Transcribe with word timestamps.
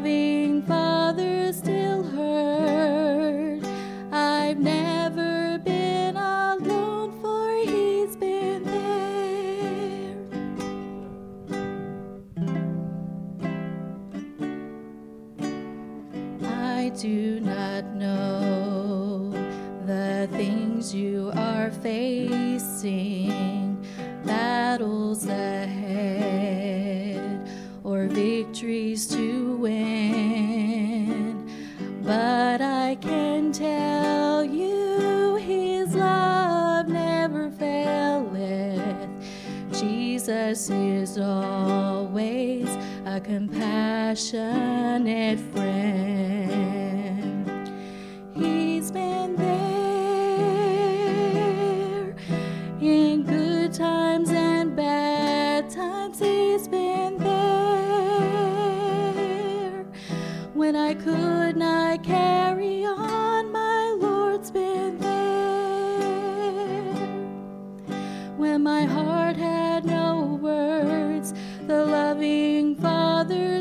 loving 0.00 0.62
Father 0.62 0.89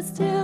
Still 0.02 0.39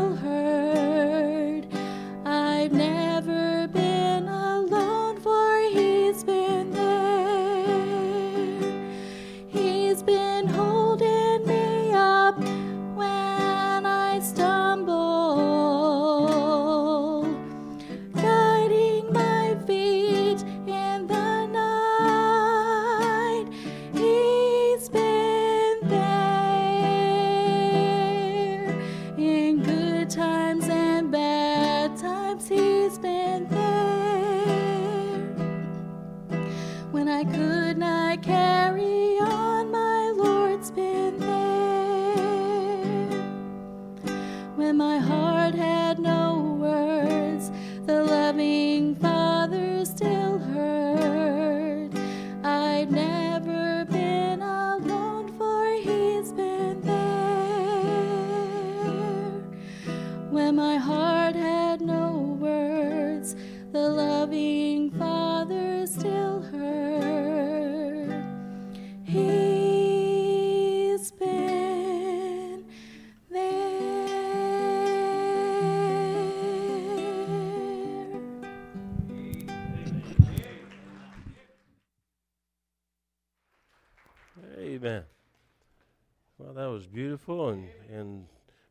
beautiful, 86.95 87.50
and 87.50 87.67
and 87.91 88.25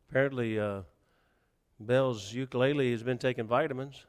apparently 0.09 0.59
uh, 0.59 0.81
Bell's 1.79 2.33
ukulele 2.33 2.91
has 2.91 3.03
been 3.03 3.19
taking 3.19 3.45
vitamins. 3.45 4.03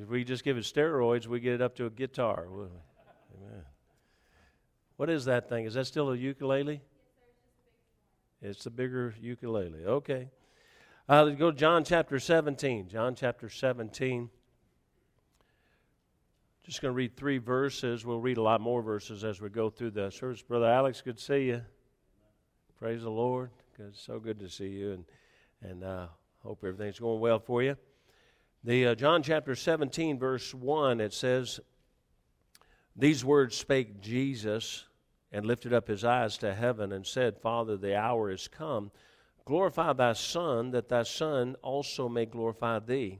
If 0.00 0.08
we 0.08 0.22
just 0.22 0.44
give 0.44 0.56
it 0.56 0.60
steroids, 0.62 1.26
we 1.26 1.40
get 1.40 1.54
it 1.54 1.60
up 1.60 1.74
to 1.76 1.86
a 1.86 1.90
guitar. 1.90 2.46
Amen. 2.46 3.64
What 4.96 5.10
is 5.10 5.24
that 5.24 5.48
thing? 5.48 5.64
Is 5.64 5.74
that 5.74 5.88
still 5.88 6.12
a 6.12 6.16
ukulele? 6.16 6.82
It's 8.40 8.66
a 8.66 8.70
bigger 8.70 9.12
ukulele. 9.20 9.84
Okay. 9.84 10.28
Uh, 11.08 11.24
let's 11.24 11.36
go 11.36 11.50
to 11.50 11.56
John 11.56 11.82
chapter 11.82 12.20
17. 12.20 12.88
John 12.88 13.16
chapter 13.16 13.48
17. 13.48 14.30
Just 16.70 16.82
going 16.82 16.92
to 16.92 16.96
read 16.96 17.16
three 17.16 17.38
verses. 17.38 18.06
We'll 18.06 18.20
read 18.20 18.36
a 18.36 18.42
lot 18.42 18.60
more 18.60 18.80
verses 18.80 19.24
as 19.24 19.40
we 19.40 19.48
go 19.48 19.70
through 19.70 19.90
the 19.90 20.08
service. 20.08 20.40
Brother 20.40 20.66
Alex, 20.66 21.02
good 21.04 21.16
to 21.16 21.22
see 21.24 21.46
you. 21.46 21.62
Praise 22.78 23.02
the 23.02 23.10
Lord. 23.10 23.50
Good, 23.76 23.96
so 23.96 24.20
good 24.20 24.38
to 24.38 24.48
see 24.48 24.68
you, 24.68 24.92
and 24.92 25.04
and 25.62 25.82
uh, 25.82 26.06
hope 26.44 26.62
everything's 26.62 27.00
going 27.00 27.18
well 27.18 27.40
for 27.40 27.60
you. 27.60 27.76
The 28.62 28.86
uh, 28.86 28.94
John 28.94 29.24
chapter 29.24 29.56
17, 29.56 30.16
verse 30.16 30.54
1, 30.54 31.00
it 31.00 31.12
says, 31.12 31.58
These 32.94 33.24
words 33.24 33.56
spake 33.56 34.00
Jesus 34.00 34.84
and 35.32 35.46
lifted 35.46 35.72
up 35.72 35.88
his 35.88 36.04
eyes 36.04 36.38
to 36.38 36.54
heaven 36.54 36.92
and 36.92 37.04
said, 37.04 37.40
Father, 37.40 37.76
the 37.76 37.96
hour 37.96 38.30
is 38.30 38.46
come. 38.46 38.92
Glorify 39.44 39.92
thy 39.92 40.12
Son, 40.12 40.70
that 40.70 40.88
thy 40.88 41.02
Son 41.02 41.56
also 41.62 42.08
may 42.08 42.26
glorify 42.26 42.78
thee, 42.78 43.18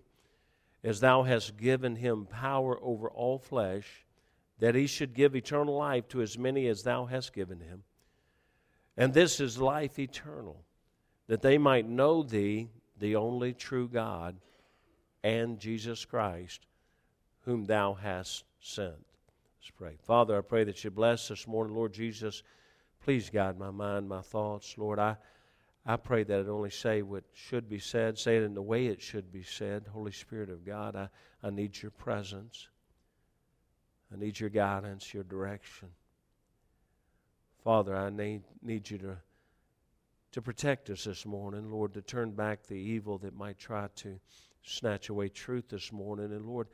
as 0.83 1.01
thou 1.01 1.23
hast 1.23 1.57
given 1.57 1.97
him 1.97 2.27
power 2.27 2.79
over 2.83 3.11
all 3.11 3.39
flesh, 3.39 4.05
that 4.59 4.75
he 4.75 4.87
should 4.87 5.15
give 5.15 5.35
eternal 5.35 5.77
life 5.77 6.09
to 6.09 6.23
as 6.23 6.39
many 6.39 6.67
as 6.67 6.83
thou 6.83 7.07
hast 7.07 7.33
given 7.33 7.61
him. 7.61 7.83
And 8.97 9.15
this 9.15 9.41
is 9.41 9.59
life 9.59 9.99
eternal, 9.99 10.65
that 11.27 11.43
they 11.43 11.59
might 11.59 11.89
know 11.89 12.23
thee, 12.23 12.69
the 12.99 13.17
only 13.17 13.55
true 13.55 13.89
God, 13.89 14.37
and 15.23 15.59
Jesus 15.59 16.05
Christ, 16.05 16.67
whom 17.45 17.65
thou 17.65 17.95
hast 17.95 18.45
sent. 18.61 19.07
Let's 19.61 19.71
pray. 19.77 19.97
Father, 20.03 20.37
I 20.37 20.41
pray 20.43 20.65
that 20.65 20.83
you 20.85 20.91
bless 20.91 21.29
this 21.29 21.47
morning, 21.47 21.75
Lord 21.75 21.93
Jesus. 21.93 22.43
Please 23.05 23.31
guide 23.31 23.59
my 23.59 23.71
mind, 23.71 24.09
my 24.09 24.21
thoughts. 24.21 24.77
Lord, 24.77 24.99
I, 24.99 25.17
I 25.87 25.97
pray 25.97 26.25
that 26.25 26.41
it 26.41 26.49
only 26.49 26.71
say 26.71 27.03
what 27.03 27.25
should 27.33 27.69
be 27.69 27.79
said, 27.79 28.19
say 28.19 28.37
it 28.37 28.43
in 28.43 28.55
the 28.55 28.63
way 28.63 28.87
it 28.87 29.01
should 29.01 29.33
be 29.33 29.43
said. 29.43 29.87
Holy 29.93 30.13
Spirit 30.13 30.51
of 30.51 30.65
God, 30.65 30.95
I, 30.95 31.09
I 31.43 31.51
need 31.51 31.81
your 31.81 31.91
presence. 31.91 32.69
I 34.13 34.19
need 34.19 34.39
your 34.39 34.51
guidance, 34.51 35.15
your 35.15 35.25
direction. 35.25 35.89
Father, 37.65 37.97
I 37.97 38.11
need, 38.11 38.43
need 38.63 38.91
you 38.91 38.99
to 38.99 39.17
to 40.33 40.43
protect 40.43 40.91
us 40.91 41.05
this 41.05 41.27
morning, 41.27 41.71
Lord, 41.71 41.95
to 41.95 42.03
turn 42.03 42.31
back 42.33 42.63
the 42.63 42.75
evil 42.75 43.19
that 43.19 43.37
might 43.37 43.59
try 43.59 43.89
to 43.97 44.21
snatch 44.63 45.09
away 45.09 45.29
truth 45.29 45.69
this 45.69 45.93
morning, 45.93 46.27
and 46.27 46.47
Lord, 46.47 46.69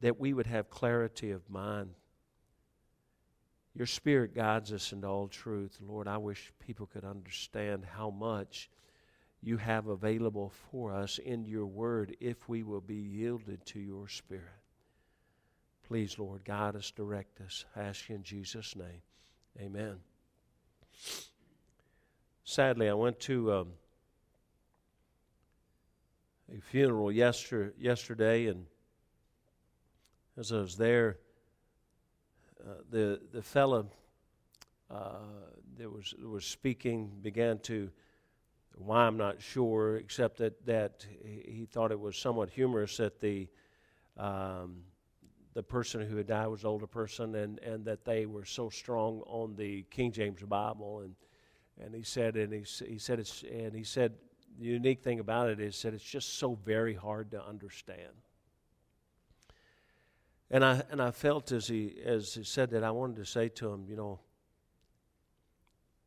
that 0.00 0.18
we 0.18 0.32
would 0.32 0.46
have 0.46 0.70
clarity 0.70 1.30
of 1.30 1.48
mind. 1.48 1.90
Your 3.80 3.86
Spirit 3.86 4.34
guides 4.34 4.74
us 4.74 4.92
into 4.92 5.06
all 5.06 5.26
truth. 5.26 5.78
Lord, 5.80 6.06
I 6.06 6.18
wish 6.18 6.52
people 6.58 6.84
could 6.84 7.02
understand 7.02 7.82
how 7.82 8.10
much 8.10 8.68
you 9.40 9.56
have 9.56 9.86
available 9.86 10.52
for 10.70 10.92
us 10.92 11.16
in 11.16 11.46
your 11.46 11.64
word 11.64 12.14
if 12.20 12.46
we 12.46 12.62
will 12.62 12.82
be 12.82 12.96
yielded 12.96 13.64
to 13.64 13.80
your 13.80 14.06
Spirit. 14.06 14.44
Please, 15.88 16.18
Lord, 16.18 16.44
guide 16.44 16.76
us, 16.76 16.90
direct 16.90 17.40
us. 17.40 17.64
I 17.74 17.84
ask 17.84 18.10
you 18.10 18.16
in 18.16 18.22
Jesus' 18.22 18.76
name. 18.76 19.00
Amen. 19.58 19.96
Sadly, 22.44 22.86
I 22.86 22.92
went 22.92 23.18
to 23.20 23.50
um, 23.54 23.72
a 26.54 26.60
funeral 26.60 27.10
yester, 27.10 27.72
yesterday, 27.78 28.48
and 28.48 28.66
as 30.36 30.52
I 30.52 30.58
was 30.58 30.76
there, 30.76 31.16
the 32.90 33.20
the 33.32 33.42
fellow 33.42 33.90
uh, 34.90 35.18
that 35.76 35.90
was 35.90 36.14
was 36.22 36.44
speaking 36.44 37.10
began 37.22 37.58
to 37.60 37.90
why 38.76 39.02
I'm 39.02 39.16
not 39.16 39.40
sure, 39.40 39.96
except 39.96 40.38
that 40.38 40.64
that 40.66 41.06
he 41.22 41.66
thought 41.70 41.92
it 41.92 42.00
was 42.00 42.16
somewhat 42.16 42.50
humorous 42.50 42.96
that 42.96 43.20
the 43.20 43.48
um, 44.16 44.82
the 45.54 45.62
person 45.62 46.00
who 46.00 46.16
had 46.16 46.26
died 46.26 46.46
was 46.46 46.62
an 46.62 46.68
older 46.68 46.86
person, 46.86 47.34
and, 47.34 47.58
and 47.60 47.84
that 47.84 48.04
they 48.04 48.26
were 48.26 48.44
so 48.44 48.70
strong 48.70 49.22
on 49.26 49.56
the 49.56 49.82
King 49.90 50.12
James 50.12 50.42
Bible, 50.42 51.00
and 51.00 51.14
and 51.82 51.94
he 51.94 52.02
said, 52.02 52.36
and 52.36 52.52
he, 52.52 52.64
he 52.86 52.98
said 52.98 53.18
it's, 53.18 53.42
and 53.42 53.74
he 53.74 53.84
said 53.84 54.12
the 54.58 54.66
unique 54.66 55.02
thing 55.02 55.20
about 55.20 55.48
it 55.48 55.60
is 55.60 55.80
that 55.82 55.94
it's 55.94 56.04
just 56.04 56.38
so 56.38 56.58
very 56.64 56.94
hard 56.94 57.30
to 57.30 57.42
understand. 57.42 58.12
And 60.50 60.64
I 60.64 60.82
and 60.90 61.00
I 61.00 61.12
felt 61.12 61.52
as 61.52 61.68
he 61.68 61.94
as 62.04 62.34
he 62.34 62.42
said 62.42 62.70
that 62.70 62.82
I 62.82 62.90
wanted 62.90 63.16
to 63.16 63.24
say 63.24 63.48
to 63.50 63.72
him, 63.72 63.84
you 63.88 63.96
know, 63.96 64.20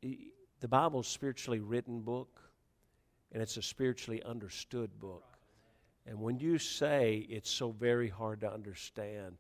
he, 0.02 0.32
the 0.60 0.68
Bible's 0.68 1.08
spiritually 1.08 1.60
written 1.60 2.02
book, 2.02 2.42
and 3.32 3.42
it's 3.42 3.58
a 3.58 3.62
spiritually 3.62 4.22
understood 4.24 5.00
book. 5.00 5.24
And 6.06 6.20
when 6.20 6.38
you 6.40 6.58
say 6.58 7.26
it's 7.30 7.50
so 7.50 7.72
very 7.72 8.10
hard 8.10 8.42
to 8.42 8.52
understand, 8.52 9.38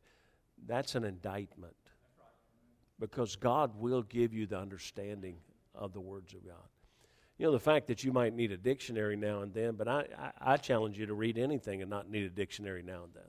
that's 0.65 0.95
an 0.95 1.03
indictment. 1.03 1.75
Because 2.99 3.35
God 3.35 3.71
will 3.77 4.03
give 4.03 4.33
you 4.33 4.45
the 4.45 4.57
understanding 4.57 5.35
of 5.75 5.91
the 5.91 5.99
words 5.99 6.33
of 6.33 6.45
God. 6.45 6.55
You 7.37 7.47
know, 7.47 7.51
the 7.51 7.59
fact 7.59 7.87
that 7.87 8.03
you 8.03 8.13
might 8.13 8.33
need 8.33 8.51
a 8.51 8.57
dictionary 8.57 9.17
now 9.17 9.41
and 9.41 9.53
then, 9.53 9.75
but 9.75 9.87
I, 9.87 10.05
I, 10.17 10.53
I 10.53 10.57
challenge 10.57 10.97
you 10.97 11.07
to 11.07 11.13
read 11.13 11.37
anything 11.37 11.81
and 11.81 11.89
not 11.89 12.09
need 12.09 12.23
a 12.23 12.29
dictionary 12.29 12.83
now 12.83 13.03
and 13.03 13.13
then. 13.13 13.23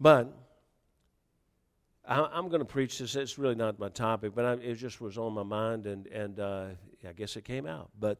But 0.00 0.32
I, 2.06 2.38
am 2.38 2.48
going 2.48 2.60
to 2.60 2.66
preach 2.66 2.98
this. 2.98 3.16
It's 3.16 3.38
really 3.38 3.54
not 3.54 3.78
my 3.78 3.88
topic, 3.88 4.32
but 4.34 4.44
I, 4.44 4.52
it 4.54 4.74
just 4.74 5.00
was 5.00 5.18
on 5.18 5.32
my 5.32 5.42
mind, 5.42 5.86
and 5.86 6.06
and 6.08 6.38
uh, 6.38 6.66
I 7.06 7.12
guess 7.12 7.36
it 7.36 7.44
came 7.44 7.66
out. 7.66 7.90
But 7.98 8.18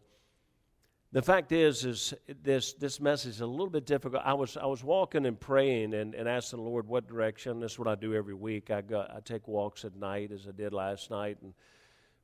the 1.12 1.22
fact 1.22 1.52
is, 1.52 1.84
is 1.84 2.14
this 2.42 2.72
this 2.74 3.00
message 3.00 3.30
is 3.30 3.40
a 3.40 3.46
little 3.46 3.70
bit 3.70 3.86
difficult. 3.86 4.22
I 4.24 4.34
was 4.34 4.56
I 4.56 4.66
was 4.66 4.82
walking 4.82 5.26
and 5.26 5.38
praying 5.38 5.94
and, 5.94 6.14
and 6.14 6.28
asking 6.28 6.58
the 6.58 6.68
Lord 6.68 6.86
what 6.88 7.06
direction. 7.06 7.60
This 7.60 7.72
is 7.72 7.78
what 7.78 7.88
I 7.88 7.94
do 7.94 8.14
every 8.14 8.34
week. 8.34 8.70
I 8.70 8.80
go 8.80 9.06
I 9.08 9.20
take 9.20 9.46
walks 9.46 9.84
at 9.84 9.94
night, 9.94 10.32
as 10.32 10.48
I 10.48 10.52
did 10.52 10.72
last 10.72 11.10
night, 11.10 11.38
and 11.42 11.54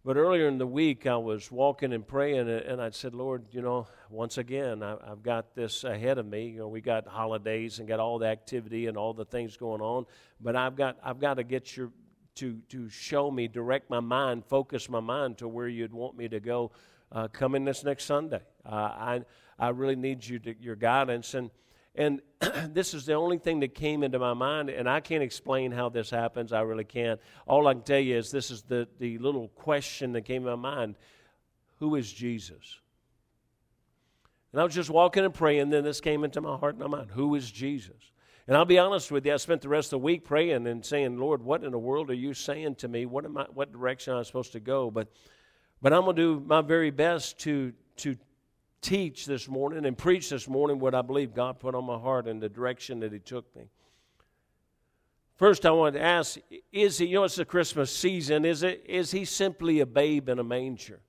but 0.04 0.16
earlier 0.16 0.48
in 0.48 0.58
the 0.58 0.66
week, 0.66 1.06
I 1.06 1.16
was 1.16 1.50
walking 1.50 1.92
and 1.92 2.06
praying, 2.06 2.48
and 2.48 2.80
I 2.80 2.90
said, 2.90 3.14
Lord, 3.14 3.44
you 3.52 3.62
know, 3.62 3.86
once 4.10 4.36
again, 4.36 4.82
I, 4.82 4.96
have 5.06 5.22
got 5.22 5.54
this 5.54 5.84
ahead 5.84 6.18
of 6.18 6.26
me. 6.26 6.48
You 6.48 6.60
know, 6.60 6.68
we 6.68 6.80
got 6.80 7.06
holidays 7.06 7.78
and 7.78 7.86
got 7.86 8.00
all 8.00 8.18
the 8.18 8.26
activity 8.26 8.86
and 8.86 8.96
all 8.96 9.14
the 9.14 9.24
things 9.24 9.56
going 9.56 9.80
on, 9.80 10.06
but 10.40 10.56
I've 10.56 10.74
got, 10.74 10.96
I've 11.04 11.20
got 11.20 11.34
to 11.34 11.44
get 11.44 11.76
your, 11.76 11.90
to, 12.36 12.58
to 12.70 12.88
show 12.88 13.30
me, 13.30 13.46
direct 13.46 13.90
my 13.90 14.00
mind, 14.00 14.44
focus 14.46 14.88
my 14.88 15.00
mind 15.00 15.38
to 15.38 15.48
where 15.48 15.68
you'd 15.68 15.92
want 15.92 16.16
me 16.16 16.28
to 16.28 16.40
go 16.40 16.72
uh, 17.12 17.28
coming 17.28 17.64
this 17.64 17.84
next 17.84 18.04
Sunday. 18.04 18.40
Uh, 18.66 18.74
I, 18.74 19.20
I 19.58 19.68
really 19.68 19.96
need 19.96 20.26
you 20.26 20.38
to, 20.40 20.54
your 20.60 20.76
guidance. 20.76 21.34
And, 21.34 21.50
and 21.94 22.22
this 22.70 22.94
is 22.94 23.06
the 23.06 23.14
only 23.14 23.38
thing 23.38 23.60
that 23.60 23.74
came 23.74 24.02
into 24.02 24.18
my 24.18 24.34
mind, 24.34 24.70
and 24.70 24.88
I 24.88 25.00
can't 25.00 25.22
explain 25.22 25.72
how 25.72 25.88
this 25.88 26.10
happens. 26.10 26.52
I 26.52 26.60
really 26.62 26.84
can't. 26.84 27.20
All 27.46 27.66
I 27.66 27.74
can 27.74 27.82
tell 27.82 27.98
you 27.98 28.16
is 28.16 28.30
this 28.30 28.50
is 28.50 28.62
the, 28.62 28.88
the 28.98 29.18
little 29.18 29.48
question 29.48 30.12
that 30.12 30.22
came 30.22 30.46
in 30.46 30.60
my 30.60 30.70
mind 30.70 30.96
Who 31.78 31.96
is 31.96 32.12
Jesus? 32.12 32.78
And 34.52 34.60
I 34.60 34.64
was 34.64 34.74
just 34.74 34.90
walking 34.90 35.24
and 35.24 35.32
praying, 35.32 35.70
then 35.70 35.82
this 35.82 36.02
came 36.02 36.24
into 36.24 36.42
my 36.42 36.56
heart 36.56 36.74
and 36.74 36.82
my 36.82 36.98
mind 36.98 37.10
Who 37.12 37.34
is 37.34 37.50
Jesus? 37.50 38.12
And 38.48 38.56
I'll 38.56 38.64
be 38.64 38.78
honest 38.78 39.12
with 39.12 39.24
you, 39.24 39.34
I 39.34 39.36
spent 39.36 39.62
the 39.62 39.68
rest 39.68 39.88
of 39.88 40.00
the 40.00 40.04
week 40.04 40.24
praying 40.24 40.66
and 40.66 40.84
saying, 40.84 41.16
Lord, 41.16 41.42
what 41.42 41.62
in 41.62 41.70
the 41.70 41.78
world 41.78 42.10
are 42.10 42.14
you 42.14 42.34
saying 42.34 42.74
to 42.76 42.88
me? 42.88 43.06
What, 43.06 43.24
am 43.24 43.38
I, 43.38 43.46
what 43.54 43.70
direction 43.70 44.14
am 44.14 44.18
I 44.18 44.22
supposed 44.24 44.52
to 44.52 44.60
go? 44.60 44.90
But, 44.90 45.08
but 45.80 45.92
I'm 45.92 46.02
going 46.02 46.16
to 46.16 46.22
do 46.22 46.44
my 46.44 46.60
very 46.60 46.90
best 46.90 47.38
to, 47.40 47.72
to 47.98 48.16
teach 48.82 49.24
this 49.24 49.48
morning 49.48 49.86
and 49.86 49.96
preach 49.96 50.28
this 50.28 50.48
morning 50.48 50.78
what 50.78 50.94
I 50.94 51.00
believe 51.02 51.34
God 51.34 51.58
put 51.58 51.74
on 51.74 51.84
my 51.84 51.98
heart 51.98 52.26
and 52.26 52.42
the 52.42 52.48
direction 52.48 53.00
that 53.00 53.12
He 53.12 53.18
took 53.18 53.54
me. 53.56 53.62
First, 55.36 55.64
I 55.64 55.70
want 55.70 55.94
to 55.94 56.02
ask 56.02 56.38
is 56.70 56.98
He, 56.98 57.06
you 57.06 57.14
know, 57.14 57.24
it's 57.24 57.36
the 57.36 57.44
Christmas 57.44 57.94
season, 57.94 58.44
is, 58.44 58.62
it, 58.62 58.84
is 58.86 59.12
He 59.12 59.24
simply 59.24 59.80
a 59.80 59.86
babe 59.86 60.28
in 60.28 60.38
a 60.38 60.44
manger? 60.44 61.00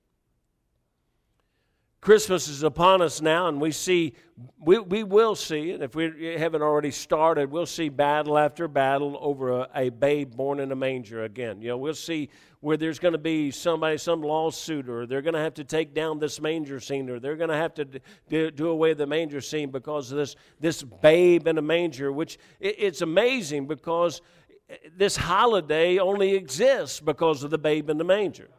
Christmas 2.04 2.48
is 2.48 2.62
upon 2.62 3.00
us 3.00 3.22
now, 3.22 3.48
and 3.48 3.58
we 3.58 3.70
see, 3.70 4.12
we, 4.58 4.78
we 4.78 5.02
will 5.02 5.34
see, 5.34 5.70
and 5.70 5.82
if 5.82 5.94
we 5.94 6.34
haven't 6.36 6.60
already 6.60 6.90
started, 6.90 7.50
we'll 7.50 7.64
see 7.64 7.88
battle 7.88 8.36
after 8.36 8.68
battle 8.68 9.16
over 9.22 9.60
a, 9.60 9.68
a 9.74 9.88
babe 9.88 10.36
born 10.36 10.60
in 10.60 10.70
a 10.70 10.76
manger 10.76 11.24
again. 11.24 11.62
You 11.62 11.68
know, 11.68 11.78
we'll 11.78 11.94
see 11.94 12.28
where 12.60 12.76
there's 12.76 12.98
going 12.98 13.12
to 13.12 13.18
be 13.18 13.50
somebody, 13.50 13.96
some 13.96 14.20
lawsuit, 14.20 14.86
or 14.86 15.06
they're 15.06 15.22
going 15.22 15.32
to 15.32 15.40
have 15.40 15.54
to 15.54 15.64
take 15.64 15.94
down 15.94 16.18
this 16.18 16.42
manger 16.42 16.78
scene, 16.78 17.08
or 17.08 17.18
they're 17.18 17.36
going 17.36 17.48
to 17.48 17.56
have 17.56 17.72
to 17.72 17.86
do, 18.28 18.50
do 18.50 18.68
away 18.68 18.92
the 18.92 19.06
manger 19.06 19.40
scene 19.40 19.70
because 19.70 20.12
of 20.12 20.18
this, 20.18 20.36
this 20.60 20.82
babe 20.82 21.48
in 21.48 21.56
a 21.56 21.62
manger, 21.62 22.12
which 22.12 22.36
it, 22.60 22.74
it's 22.80 23.00
amazing 23.00 23.66
because 23.66 24.20
eh, 24.68 24.76
this 24.94 25.16
holiday 25.16 25.96
only 25.96 26.34
exists 26.34 27.00
because 27.00 27.42
of 27.44 27.50
the 27.50 27.56
babe 27.56 27.88
in 27.88 27.96
the 27.96 28.04
manger. 28.04 28.50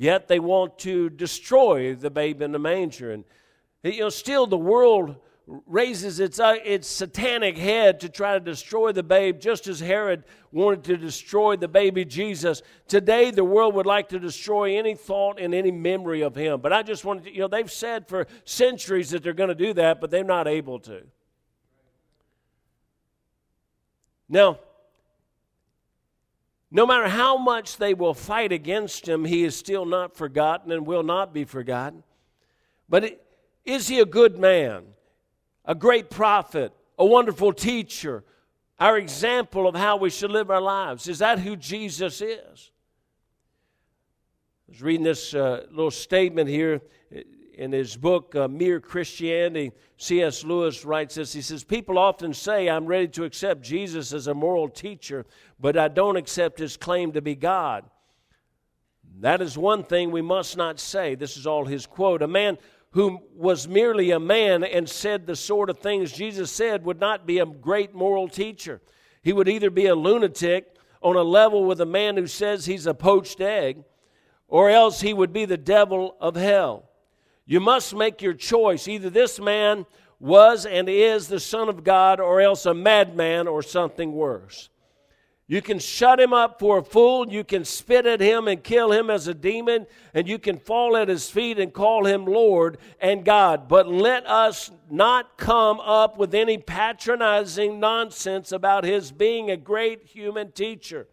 Yet 0.00 0.28
they 0.28 0.38
want 0.38 0.78
to 0.80 1.10
destroy 1.10 1.96
the 1.96 2.08
babe 2.08 2.40
in 2.40 2.52
the 2.52 2.58
manger. 2.60 3.10
And, 3.10 3.24
you 3.82 4.00
know, 4.00 4.10
still 4.10 4.46
the 4.46 4.56
world 4.56 5.16
raises 5.66 6.20
its, 6.20 6.38
uh, 6.38 6.54
its 6.64 6.86
satanic 6.86 7.58
head 7.58 7.98
to 8.00 8.08
try 8.08 8.34
to 8.34 8.40
destroy 8.40 8.92
the 8.92 9.02
babe, 9.02 9.40
just 9.40 9.66
as 9.66 9.80
Herod 9.80 10.22
wanted 10.52 10.84
to 10.84 10.96
destroy 10.96 11.56
the 11.56 11.66
baby 11.66 12.04
Jesus. 12.04 12.62
Today, 12.86 13.32
the 13.32 13.42
world 13.42 13.74
would 13.74 13.86
like 13.86 14.10
to 14.10 14.20
destroy 14.20 14.78
any 14.78 14.94
thought 14.94 15.40
and 15.40 15.52
any 15.52 15.72
memory 15.72 16.20
of 16.20 16.36
him. 16.36 16.60
But 16.60 16.72
I 16.72 16.84
just 16.84 17.04
wanted 17.04 17.24
to, 17.24 17.34
you 17.34 17.40
know, 17.40 17.48
they've 17.48 17.70
said 17.70 18.06
for 18.06 18.28
centuries 18.44 19.10
that 19.10 19.24
they're 19.24 19.32
going 19.32 19.48
to 19.48 19.54
do 19.54 19.72
that, 19.74 20.00
but 20.00 20.12
they're 20.12 20.22
not 20.22 20.46
able 20.46 20.78
to. 20.80 21.02
Now, 24.28 24.60
no 26.70 26.86
matter 26.86 27.08
how 27.08 27.38
much 27.38 27.78
they 27.78 27.94
will 27.94 28.14
fight 28.14 28.52
against 28.52 29.08
him, 29.08 29.24
he 29.24 29.44
is 29.44 29.56
still 29.56 29.86
not 29.86 30.16
forgotten 30.16 30.70
and 30.70 30.86
will 30.86 31.02
not 31.02 31.32
be 31.32 31.44
forgotten. 31.44 32.02
But 32.88 33.20
is 33.64 33.88
he 33.88 34.00
a 34.00 34.06
good 34.06 34.38
man, 34.38 34.84
a 35.64 35.74
great 35.74 36.10
prophet, 36.10 36.72
a 36.98 37.06
wonderful 37.06 37.52
teacher, 37.52 38.24
our 38.78 38.98
example 38.98 39.66
of 39.66 39.74
how 39.74 39.96
we 39.96 40.10
should 40.10 40.30
live 40.30 40.50
our 40.50 40.60
lives? 40.60 41.08
Is 41.08 41.20
that 41.20 41.38
who 41.38 41.56
Jesus 41.56 42.20
is? 42.20 42.70
I 44.68 44.72
was 44.72 44.82
reading 44.82 45.04
this 45.04 45.34
uh, 45.34 45.64
little 45.70 45.90
statement 45.90 46.50
here 46.50 46.82
in 47.58 47.72
his 47.72 47.96
book, 47.96 48.36
uh, 48.36 48.46
Mere 48.46 48.78
Christianity, 48.78 49.72
C.S. 49.96 50.44
Lewis 50.44 50.84
writes 50.84 51.16
this. 51.16 51.32
He 51.32 51.42
says, 51.42 51.64
People 51.64 51.98
often 51.98 52.32
say, 52.32 52.70
I'm 52.70 52.86
ready 52.86 53.08
to 53.08 53.24
accept 53.24 53.62
Jesus 53.62 54.12
as 54.12 54.28
a 54.28 54.34
moral 54.34 54.68
teacher, 54.68 55.26
but 55.58 55.76
I 55.76 55.88
don't 55.88 56.16
accept 56.16 56.60
his 56.60 56.76
claim 56.76 57.10
to 57.12 57.20
be 57.20 57.34
God. 57.34 57.84
That 59.18 59.42
is 59.42 59.58
one 59.58 59.82
thing 59.82 60.12
we 60.12 60.22
must 60.22 60.56
not 60.56 60.78
say. 60.78 61.16
This 61.16 61.36
is 61.36 61.48
all 61.48 61.64
his 61.64 61.84
quote. 61.84 62.22
A 62.22 62.28
man 62.28 62.58
who 62.92 63.18
was 63.34 63.66
merely 63.66 64.12
a 64.12 64.20
man 64.20 64.62
and 64.62 64.88
said 64.88 65.26
the 65.26 65.34
sort 65.34 65.68
of 65.68 65.78
things 65.78 66.12
Jesus 66.12 66.52
said 66.52 66.84
would 66.84 67.00
not 67.00 67.26
be 67.26 67.40
a 67.40 67.46
great 67.46 67.92
moral 67.92 68.28
teacher. 68.28 68.80
He 69.22 69.32
would 69.32 69.48
either 69.48 69.70
be 69.70 69.86
a 69.86 69.96
lunatic 69.96 70.76
on 71.02 71.16
a 71.16 71.22
level 71.22 71.64
with 71.64 71.80
a 71.80 71.86
man 71.86 72.16
who 72.16 72.28
says 72.28 72.66
he's 72.66 72.86
a 72.86 72.94
poached 72.94 73.40
egg, 73.40 73.82
or 74.46 74.70
else 74.70 75.00
he 75.00 75.12
would 75.12 75.32
be 75.32 75.44
the 75.44 75.56
devil 75.56 76.16
of 76.20 76.36
hell. 76.36 76.87
You 77.48 77.60
must 77.60 77.94
make 77.94 78.20
your 78.20 78.34
choice. 78.34 78.86
Either 78.86 79.08
this 79.08 79.40
man 79.40 79.86
was 80.20 80.66
and 80.66 80.86
is 80.86 81.28
the 81.28 81.40
Son 81.40 81.70
of 81.70 81.82
God, 81.82 82.20
or 82.20 82.42
else 82.42 82.66
a 82.66 82.74
madman 82.74 83.48
or 83.48 83.62
something 83.62 84.12
worse. 84.12 84.68
You 85.46 85.62
can 85.62 85.78
shut 85.78 86.20
him 86.20 86.34
up 86.34 86.58
for 86.58 86.76
a 86.76 86.84
fool. 86.84 87.32
You 87.32 87.42
can 87.42 87.64
spit 87.64 88.04
at 88.04 88.20
him 88.20 88.48
and 88.48 88.62
kill 88.62 88.92
him 88.92 89.08
as 89.08 89.28
a 89.28 89.34
demon. 89.34 89.86
And 90.12 90.28
you 90.28 90.38
can 90.38 90.58
fall 90.58 90.94
at 90.94 91.08
his 91.08 91.30
feet 91.30 91.58
and 91.58 91.72
call 91.72 92.04
him 92.04 92.26
Lord 92.26 92.76
and 93.00 93.24
God. 93.24 93.66
But 93.66 93.88
let 93.88 94.26
us 94.26 94.70
not 94.90 95.38
come 95.38 95.80
up 95.80 96.18
with 96.18 96.34
any 96.34 96.58
patronizing 96.58 97.80
nonsense 97.80 98.52
about 98.52 98.84
his 98.84 99.10
being 99.10 99.50
a 99.50 99.56
great 99.56 100.04
human 100.04 100.52
teacher. 100.52 101.08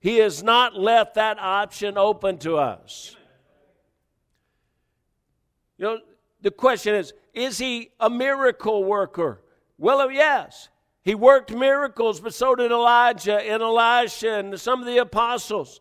He 0.00 0.16
has 0.16 0.42
not 0.42 0.74
left 0.74 1.14
that 1.14 1.38
option 1.38 1.96
open 1.96 2.38
to 2.38 2.56
us. 2.56 3.14
You 5.80 5.86
know, 5.86 5.98
the 6.42 6.50
question 6.50 6.94
is 6.94 7.14
is 7.32 7.58
he 7.58 7.90
a 7.98 8.10
miracle 8.10 8.84
worker? 8.84 9.40
Well, 9.78 10.02
oh, 10.02 10.08
yes. 10.08 10.68
He 11.02 11.14
worked 11.14 11.52
miracles, 11.54 12.20
but 12.20 12.34
so 12.34 12.54
did 12.54 12.70
Elijah 12.70 13.40
and 13.40 13.62
Elisha 13.62 14.34
and 14.34 14.60
some 14.60 14.80
of 14.80 14.86
the 14.86 14.98
apostles. 14.98 15.80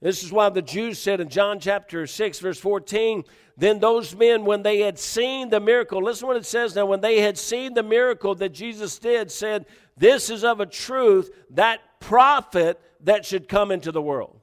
This 0.00 0.24
is 0.24 0.32
why 0.32 0.48
the 0.48 0.62
Jews 0.62 0.98
said 0.98 1.20
in 1.20 1.28
John 1.28 1.60
chapter 1.60 2.06
6, 2.06 2.38
verse 2.38 2.58
14, 2.58 3.24
then 3.58 3.80
those 3.80 4.16
men, 4.16 4.46
when 4.46 4.62
they 4.62 4.78
had 4.78 4.98
seen 4.98 5.50
the 5.50 5.60
miracle, 5.60 6.02
listen 6.02 6.26
what 6.26 6.38
it 6.38 6.46
says 6.46 6.74
now, 6.74 6.86
when 6.86 7.02
they 7.02 7.20
had 7.20 7.36
seen 7.36 7.74
the 7.74 7.82
miracle 7.82 8.34
that 8.36 8.54
Jesus 8.54 8.98
did, 8.98 9.30
said, 9.30 9.66
This 9.96 10.30
is 10.30 10.42
of 10.42 10.60
a 10.60 10.66
truth 10.66 11.30
that 11.50 11.80
prophet 12.00 12.80
that 13.02 13.26
should 13.26 13.46
come 13.46 13.70
into 13.70 13.92
the 13.92 14.02
world. 14.02 14.40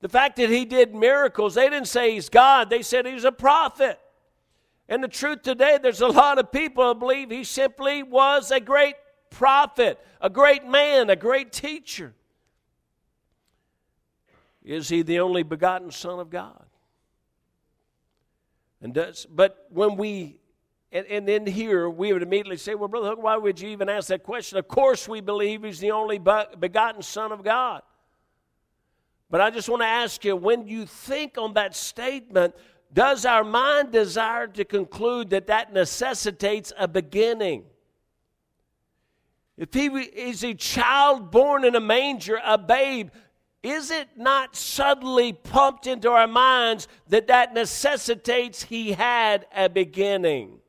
The 0.00 0.08
fact 0.08 0.36
that 0.36 0.50
he 0.50 0.64
did 0.64 0.94
miracles, 0.94 1.54
they 1.54 1.68
didn't 1.70 1.88
say 1.88 2.12
he's 2.12 2.28
God, 2.28 2.70
they 2.70 2.82
said 2.82 3.06
he's 3.06 3.24
a 3.24 3.32
prophet. 3.32 3.98
And 4.88 5.02
the 5.02 5.08
truth 5.08 5.42
today, 5.42 5.78
there's 5.82 6.00
a 6.00 6.06
lot 6.06 6.38
of 6.38 6.52
people 6.52 6.92
who 6.92 6.94
believe 6.94 7.30
he 7.30 7.44
simply 7.44 8.02
was 8.02 8.50
a 8.50 8.60
great 8.60 8.94
prophet, 9.30 9.98
a 10.20 10.30
great 10.30 10.64
man, 10.64 11.10
a 11.10 11.16
great 11.16 11.50
teacher. 11.50 12.14
Is 14.62 14.88
he 14.88 15.02
the 15.02 15.20
only 15.20 15.42
begotten 15.42 15.90
Son 15.90 16.18
of 16.18 16.30
God? 16.30 16.64
And 18.80 18.92
does, 18.92 19.26
but 19.26 19.66
when 19.70 19.96
we, 19.96 20.36
and, 20.92 21.06
and 21.06 21.26
then 21.26 21.46
here, 21.46 21.88
we 21.88 22.12
would 22.12 22.22
immediately 22.22 22.56
say, 22.56 22.74
well, 22.74 22.88
Brother 22.88 23.08
Hook, 23.08 23.22
why 23.22 23.36
would 23.36 23.60
you 23.60 23.70
even 23.70 23.88
ask 23.88 24.08
that 24.08 24.22
question? 24.22 24.58
Of 24.58 24.68
course, 24.68 25.08
we 25.08 25.20
believe 25.20 25.64
he's 25.64 25.80
the 25.80 25.92
only 25.92 26.18
begotten 26.18 27.02
Son 27.02 27.32
of 27.32 27.42
God. 27.42 27.82
But 29.30 29.40
I 29.40 29.50
just 29.50 29.68
want 29.68 29.82
to 29.82 29.86
ask 29.86 30.24
you 30.24 30.36
when 30.36 30.68
you 30.68 30.86
think 30.86 31.36
on 31.36 31.54
that 31.54 31.74
statement, 31.74 32.54
does 32.92 33.26
our 33.26 33.44
mind 33.44 33.90
desire 33.90 34.46
to 34.46 34.64
conclude 34.64 35.30
that 35.30 35.48
that 35.48 35.72
necessitates 35.72 36.72
a 36.78 36.86
beginning? 36.86 37.64
If 39.56 39.72
he 39.72 39.86
is 39.86 40.44
a 40.44 40.54
child 40.54 41.30
born 41.30 41.64
in 41.64 41.74
a 41.74 41.80
manger, 41.80 42.38
a 42.44 42.58
babe, 42.58 43.10
is 43.62 43.90
it 43.90 44.08
not 44.16 44.54
suddenly 44.54 45.32
pumped 45.32 45.86
into 45.86 46.10
our 46.10 46.28
minds 46.28 46.86
that 47.08 47.26
that 47.26 47.52
necessitates 47.52 48.62
he 48.62 48.92
had 48.92 49.46
a 49.54 49.68
beginning? 49.68 50.60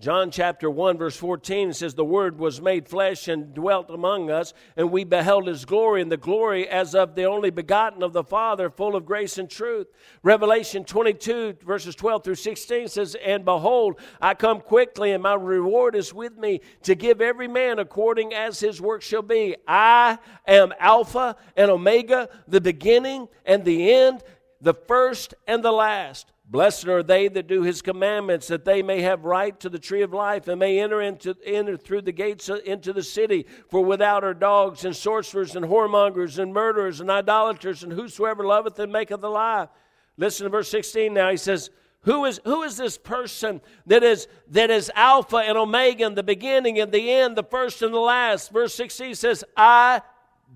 John 0.00 0.30
chapter 0.30 0.70
1, 0.70 0.96
verse 0.96 1.16
14 1.16 1.74
says, 1.74 1.92
The 1.92 2.02
Word 2.06 2.38
was 2.38 2.62
made 2.62 2.88
flesh 2.88 3.28
and 3.28 3.52
dwelt 3.52 3.90
among 3.90 4.30
us, 4.30 4.54
and 4.74 4.90
we 4.90 5.04
beheld 5.04 5.46
His 5.46 5.66
glory, 5.66 6.00
and 6.00 6.10
the 6.10 6.16
glory 6.16 6.66
as 6.66 6.94
of 6.94 7.14
the 7.14 7.24
only 7.24 7.50
begotten 7.50 8.02
of 8.02 8.14
the 8.14 8.24
Father, 8.24 8.70
full 8.70 8.96
of 8.96 9.04
grace 9.04 9.36
and 9.36 9.50
truth. 9.50 9.88
Revelation 10.22 10.84
22, 10.84 11.58
verses 11.66 11.94
12 11.94 12.24
through 12.24 12.34
16 12.36 12.88
says, 12.88 13.14
And 13.22 13.44
behold, 13.44 14.00
I 14.22 14.32
come 14.32 14.62
quickly, 14.62 15.12
and 15.12 15.22
my 15.22 15.34
reward 15.34 15.94
is 15.94 16.14
with 16.14 16.34
me 16.38 16.62
to 16.84 16.94
give 16.94 17.20
every 17.20 17.48
man 17.48 17.78
according 17.78 18.32
as 18.32 18.58
his 18.58 18.80
work 18.80 19.02
shall 19.02 19.20
be. 19.20 19.54
I 19.68 20.16
am 20.46 20.72
Alpha 20.80 21.36
and 21.58 21.70
Omega, 21.70 22.30
the 22.48 22.62
beginning 22.62 23.28
and 23.44 23.66
the 23.66 23.92
end, 23.92 24.22
the 24.62 24.72
first 24.72 25.34
and 25.46 25.62
the 25.62 25.72
last. 25.72 26.32
Blessed 26.50 26.88
are 26.88 27.04
they 27.04 27.28
that 27.28 27.46
do 27.46 27.62
his 27.62 27.80
commandments, 27.80 28.48
that 28.48 28.64
they 28.64 28.82
may 28.82 29.02
have 29.02 29.24
right 29.24 29.58
to 29.60 29.68
the 29.68 29.78
tree 29.78 30.02
of 30.02 30.12
life 30.12 30.48
and 30.48 30.58
may 30.58 30.80
enter 30.80 31.00
into 31.00 31.36
enter 31.44 31.76
through 31.76 32.02
the 32.02 32.10
gates 32.10 32.48
into 32.48 32.92
the 32.92 33.04
city. 33.04 33.46
For 33.68 33.84
without 33.84 34.24
are 34.24 34.34
dogs 34.34 34.84
and 34.84 34.96
sorcerers 34.96 35.54
and 35.54 35.66
whoremongers 35.66 36.40
and 36.40 36.52
murderers 36.52 37.00
and 37.00 37.08
idolaters 37.08 37.84
and 37.84 37.92
whosoever 37.92 38.44
loveth 38.44 38.80
and 38.80 38.90
maketh 38.90 39.22
a 39.22 39.28
lie. 39.28 39.68
Listen 40.16 40.42
to 40.42 40.50
verse 40.50 40.68
16 40.68 41.14
now. 41.14 41.30
He 41.30 41.36
says, 41.36 41.70
who 42.00 42.24
is, 42.24 42.40
who 42.44 42.64
is 42.64 42.76
this 42.76 42.98
person 42.98 43.60
that 43.86 44.02
is, 44.02 44.26
that 44.48 44.70
is 44.70 44.90
Alpha 44.96 45.36
and 45.36 45.56
Omega, 45.56 46.04
and 46.04 46.16
the 46.16 46.24
beginning 46.24 46.80
and 46.80 46.90
the 46.90 47.12
end, 47.12 47.36
the 47.36 47.44
first 47.44 47.80
and 47.80 47.94
the 47.94 48.00
last? 48.00 48.50
Verse 48.50 48.74
16 48.74 49.14
says, 49.14 49.44
I, 49.56 50.00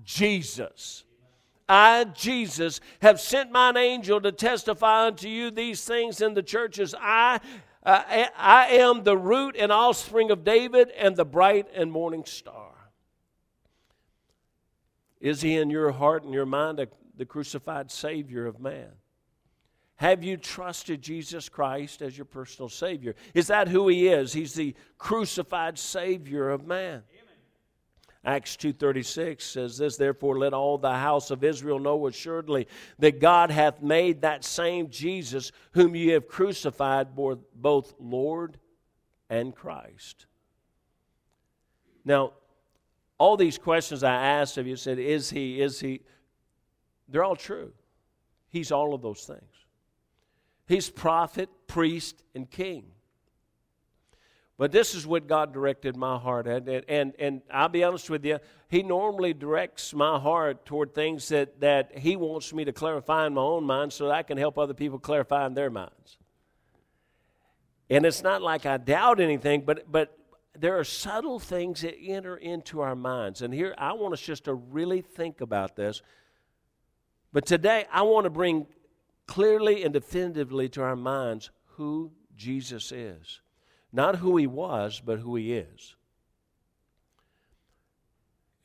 Jesus 0.03 1.05
I, 1.67 2.03
Jesus, 2.03 2.79
have 3.01 3.19
sent 3.19 3.51
mine 3.51 3.77
angel 3.77 4.21
to 4.21 4.31
testify 4.31 5.07
unto 5.07 5.27
you 5.27 5.49
these 5.49 5.83
things 5.83 6.21
in 6.21 6.33
the 6.33 6.43
churches. 6.43 6.93
I, 6.99 7.39
uh, 7.83 8.25
I 8.37 8.67
am 8.67 9.03
the 9.03 9.17
root 9.17 9.55
and 9.57 9.71
offspring 9.71 10.31
of 10.31 10.43
David 10.43 10.91
and 10.91 11.15
the 11.15 11.25
bright 11.25 11.67
and 11.73 11.91
morning 11.91 12.23
star. 12.25 12.71
Is 15.19 15.41
he 15.41 15.55
in 15.55 15.71
your 15.71 15.91
heart 15.91 16.23
and 16.23 16.33
your 16.33 16.45
mind 16.45 16.79
a, 16.79 16.87
the 17.17 17.25
crucified 17.25 17.89
Savior 17.89 18.45
of 18.45 18.59
man? 18.59 18.91
Have 19.97 20.23
you 20.23 20.35
trusted 20.35 21.01
Jesus 21.01 21.47
Christ 21.47 22.01
as 22.01 22.17
your 22.17 22.25
personal 22.25 22.67
Savior? 22.67 23.15
Is 23.33 23.47
that 23.47 23.69
who 23.69 23.87
He 23.87 24.09
is? 24.09 24.33
He's 24.33 24.53
the 24.53 24.75
crucified 24.97 25.79
Savior 25.79 26.49
of 26.49 26.67
man. 26.67 27.03
Acts 28.25 28.57
2:36 28.57 29.41
says 29.43 29.77
this 29.77 29.97
therefore 29.97 30.39
let 30.39 30.53
all 30.53 30.79
the 30.79 30.91
house 30.91 31.29
of 31.29 31.43
Israel 31.43 31.77
know 31.77 32.07
assuredly 32.07 32.67
that 32.97 33.19
God 33.19 33.51
hath 33.51 33.83
made 33.83 34.21
that 34.21 34.43
same 34.43 34.89
Jesus 34.89 35.51
whom 35.73 35.95
ye 35.95 36.07
have 36.07 36.27
crucified 36.27 37.15
both 37.15 37.93
Lord 37.99 38.57
and 39.29 39.55
Christ. 39.55 40.25
Now 42.03 42.33
all 43.19 43.37
these 43.37 43.59
questions 43.59 44.03
I 44.03 44.15
asked 44.15 44.57
of 44.57 44.65
you 44.65 44.75
said 44.75 44.97
is 44.97 45.29
he 45.29 45.61
is 45.61 45.79
he 45.79 46.01
they're 47.07 47.23
all 47.23 47.35
true. 47.35 47.73
He's 48.49 48.71
all 48.71 48.95
of 48.95 49.03
those 49.03 49.23
things. 49.25 49.41
He's 50.67 50.89
prophet, 50.89 51.49
priest 51.67 52.23
and 52.33 52.49
king. 52.49 52.85
But 54.57 54.71
this 54.71 54.95
is 54.95 55.05
what 55.05 55.27
God 55.27 55.51
directed 55.53 55.97
my 55.97 56.17
heart. 56.17 56.47
And, 56.47 56.69
and, 56.87 57.13
and 57.19 57.41
I'll 57.51 57.67
be 57.67 57.83
honest 57.83 58.09
with 58.09 58.23
you, 58.23 58.39
He 58.69 58.83
normally 58.83 59.33
directs 59.33 59.93
my 59.93 60.17
heart 60.17 60.65
toward 60.65 60.95
things 60.95 61.27
that, 61.29 61.59
that 61.59 61.97
He 61.97 62.15
wants 62.15 62.53
me 62.53 62.63
to 62.63 62.71
clarify 62.71 63.27
in 63.27 63.33
my 63.33 63.41
own 63.41 63.65
mind 63.65 63.91
so 63.91 64.05
that 64.05 64.13
I 64.13 64.23
can 64.23 64.37
help 64.37 64.57
other 64.57 64.73
people 64.73 64.97
clarify 64.97 65.45
in 65.45 65.55
their 65.55 65.69
minds. 65.69 66.17
And 67.89 68.05
it's 68.05 68.23
not 68.23 68.41
like 68.41 68.65
I 68.65 68.77
doubt 68.77 69.19
anything, 69.19 69.63
but, 69.65 69.91
but 69.91 70.17
there 70.57 70.79
are 70.79 70.85
subtle 70.85 71.37
things 71.37 71.81
that 71.81 71.95
enter 72.01 72.37
into 72.37 72.79
our 72.79 72.95
minds. 72.95 73.41
And 73.41 73.53
here, 73.53 73.75
I 73.77 73.93
want 73.93 74.13
us 74.13 74.21
just 74.21 74.45
to 74.45 74.53
really 74.53 75.01
think 75.01 75.41
about 75.41 75.75
this. 75.75 76.01
But 77.33 77.45
today, 77.45 77.85
I 77.91 78.03
want 78.03 78.23
to 78.23 78.29
bring 78.29 78.67
clearly 79.27 79.83
and 79.83 79.93
definitively 79.93 80.69
to 80.69 80.81
our 80.81 80.95
minds 80.95 81.51
who 81.71 82.11
Jesus 82.37 82.93
is. 82.93 83.41
Not 83.95 84.17
who 84.17 84.35
he 84.35 84.45
was, 84.45 85.01
but 85.03 85.19
who 85.19 85.37
he 85.37 85.53
is. 85.53 85.95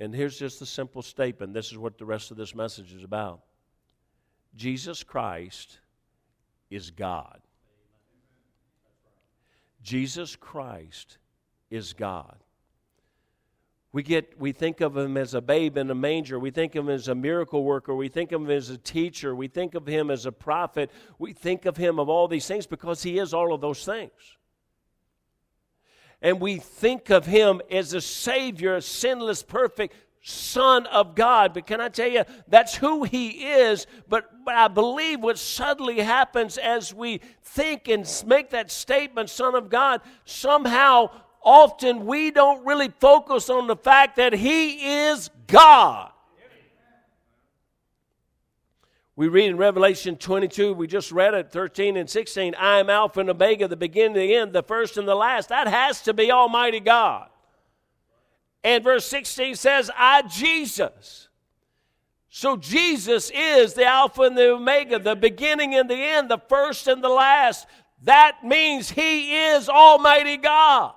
And 0.01 0.13
here's 0.13 0.37
just 0.37 0.61
a 0.61 0.67
simple 0.67 1.03
statement. 1.03 1.55
This 1.55 1.71
is 1.71 1.79
what 1.79 1.99
the 1.99 2.05
rest 2.05 2.33
of 2.33 2.37
this 2.37 2.53
message 2.53 2.93
is 2.93 3.05
about. 3.05 3.41
Jesus 4.57 5.05
Christ 5.05 5.79
is 6.69 6.91
God. 6.91 7.39
Jesus 9.85 10.35
Christ 10.35 11.19
is 11.71 11.93
God. 11.93 12.39
We 13.93 14.03
get 14.03 14.37
we 14.37 14.51
think 14.51 14.81
of 14.81 14.97
him 14.97 15.17
as 15.17 15.35
a 15.35 15.41
babe 15.41 15.77
in 15.77 15.89
a 15.93 15.95
manger. 15.95 16.41
We 16.41 16.51
think 16.51 16.75
of 16.75 16.89
him 16.89 16.93
as 16.93 17.07
a 17.07 17.15
miracle 17.15 17.63
worker. 17.63 17.95
We 17.95 18.09
think 18.09 18.33
of 18.33 18.43
him 18.43 18.51
as 18.51 18.69
a 18.71 18.79
teacher. 18.79 19.33
We 19.37 19.47
think 19.47 19.77
of 19.77 19.87
him 19.87 20.11
as 20.11 20.27
a 20.27 20.33
prophet. 20.33 20.91
We 21.21 21.35
think 21.35 21.67
of 21.67 21.77
him 21.77 22.01
of 22.01 22.09
all 22.09 22.27
these 22.27 22.49
things 22.49 22.67
because 22.67 23.05
he 23.05 23.21
is 23.21 23.33
all 23.33 23.55
of 23.55 23.61
those 23.61 23.85
things 23.85 24.11
and 26.23 26.41
we 26.41 26.57
think 26.57 27.11
of 27.11 27.27
him 27.27 27.61
as 27.71 27.93
a 27.95 28.01
Savior, 28.01 28.77
a 28.77 28.83
sinless, 28.83 29.43
perfect 29.43 29.95
Son 30.23 30.87
of 30.87 31.15
God. 31.15 31.55
But 31.55 31.67
can 31.67 31.81
I 31.81 31.89
tell 31.89 32.11
you, 32.11 32.25
that's 32.47 32.75
who 32.75 33.05
he 33.05 33.29
is. 33.47 33.87
But, 34.09 34.45
but 34.45 34.55
I 34.55 34.69
believe 34.69 35.21
what 35.21 35.39
suddenly 35.39 36.01
happens 36.01 36.59
as 36.59 36.93
we 36.93 37.21
think 37.43 37.89
and 37.89 38.07
make 38.27 38.51
that 38.51 38.71
statement, 38.71 39.31
Son 39.31 39.55
of 39.55 39.71
God, 39.71 40.03
somehow, 40.25 41.11
often 41.43 42.05
we 42.05 42.31
don't 42.31 42.67
really 42.67 42.93
focus 43.01 43.49
on 43.49 43.67
the 43.67 43.77
fact 43.77 44.17
that 44.17 44.35
he 44.35 45.07
is 45.07 45.31
God. 45.47 46.10
We 49.21 49.29
read 49.29 49.51
in 49.51 49.59
Revelation 49.59 50.17
22, 50.17 50.73
we 50.73 50.87
just 50.87 51.13
read 51.13 51.35
it, 51.35 51.53
13 51.53 51.99
and 51.99 52.09
16, 52.09 52.55
I 52.55 52.79
am 52.79 52.89
Alpha 52.89 53.21
and 53.21 53.29
Omega, 53.29 53.69
the 53.69 53.77
beginning 53.77 54.17
and 54.17 54.17
the 54.17 54.35
end, 54.35 54.55
the 54.55 54.63
first 54.63 54.97
and 54.97 55.07
the 55.07 55.15
last. 55.15 55.51
That 55.51 55.69
has 55.69 56.01
to 56.05 56.15
be 56.15 56.33
Almighty 56.33 56.81
God. 56.81 57.29
And 58.65 58.83
verse 58.83 59.05
16 59.05 59.57
says, 59.57 59.91
I, 59.95 60.23
Jesus. 60.23 61.29
So 62.31 62.57
Jesus 62.57 63.31
is 63.35 63.75
the 63.75 63.85
Alpha 63.85 64.23
and 64.23 64.39
the 64.39 64.53
Omega, 64.53 64.99
the 64.99 65.17
beginning 65.17 65.75
and 65.75 65.91
the 65.91 66.03
end, 66.03 66.31
the 66.31 66.41
first 66.49 66.89
and 66.89 67.05
the 67.05 67.11
last. 67.11 67.67
That 68.05 68.39
means 68.43 68.89
He 68.89 69.37
is 69.37 69.69
Almighty 69.69 70.39
God. 70.39 70.95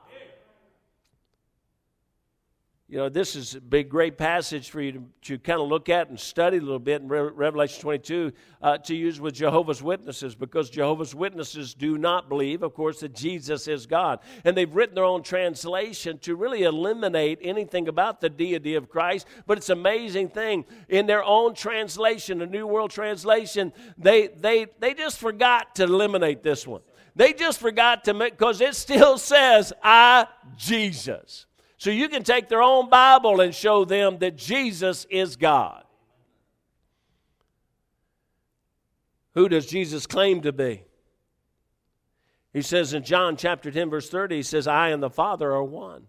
You 2.94 3.00
know, 3.00 3.10
this 3.10 3.36
is 3.36 3.56
a 3.56 3.60
big, 3.60 3.90
great 3.90 4.20
passage 4.20 4.70
for 4.70 4.80
you 4.80 4.92
to, 4.92 5.04
to 5.24 5.40
kind 5.40 5.60
of 5.60 5.68
look 5.68 5.90
at 5.90 6.10
and 6.10 6.20
study 6.20 6.58
a 6.58 6.62
little 6.62 6.78
bit 6.78 7.02
in 7.02 7.08
Re- 7.08 7.22
Revelation 7.22 7.82
22 7.82 8.32
uh, 8.62 8.78
to 8.78 8.96
use 8.96 9.20
with 9.20 9.34
Jehovah's 9.34 9.82
Witnesses 9.82 10.36
because 10.36 10.70
Jehovah's 10.70 11.16
Witnesses 11.16 11.74
do 11.74 11.98
not 11.98 12.30
believe, 12.30 12.62
of 12.62 12.76
course, 12.76 13.00
that 13.00 13.16
Jesus 13.16 13.68
is 13.68 13.88
God. 13.88 14.20
And 14.46 14.56
they've 14.56 14.72
written 14.72 14.94
their 14.94 15.06
own 15.06 15.24
translation 15.24 16.20
to 16.20 16.36
really 16.36 16.62
eliminate 16.62 17.40
anything 17.42 17.88
about 17.88 18.22
the 18.22 18.30
deity 18.30 18.76
of 18.76 18.90
Christ. 18.90 19.26
But 19.48 19.58
it's 19.58 19.70
an 19.70 19.80
amazing 19.80 20.30
thing. 20.30 20.64
In 20.88 21.08
their 21.08 21.24
own 21.24 21.56
translation, 21.56 22.38
the 22.38 22.46
New 22.46 22.68
World 22.68 22.92
Translation, 22.92 23.74
they, 23.98 24.28
they, 24.28 24.68
they 24.78 24.94
just 24.94 25.18
forgot 25.18 25.74
to 25.78 25.86
eliminate 25.86 26.44
this 26.44 26.68
one. 26.68 26.82
They 27.16 27.34
just 27.34 27.60
forgot 27.60 28.04
to 28.04 28.14
make, 28.14 28.38
because 28.38 28.62
it 28.62 28.76
still 28.76 29.18
says, 29.18 29.74
I, 29.82 30.28
Jesus. 30.58 31.48
So 31.84 31.90
you 31.90 32.08
can 32.08 32.24
take 32.24 32.48
their 32.48 32.64
own 32.64 32.88
Bible 32.88 33.42
and 33.42 33.54
show 33.54 33.84
them 33.84 34.20
that 34.20 34.38
Jesus 34.38 35.06
is 35.10 35.36
God. 35.36 35.84
Who 39.34 39.50
does 39.50 39.66
Jesus 39.66 40.08
claim 40.08 40.40
to 40.44 40.54
be? 40.54 40.86
He 42.54 42.62
says 42.62 42.94
in 42.94 43.04
John 43.04 43.36
chapter 43.36 43.70
10, 43.70 43.90
verse 43.90 44.10
30, 44.10 44.38
he 44.38 44.44
says, 44.44 44.66
I 44.66 44.92
and 44.92 45.04
the 45.04 45.10
Father 45.10 45.52
are 45.52 45.62
one. 45.62 46.08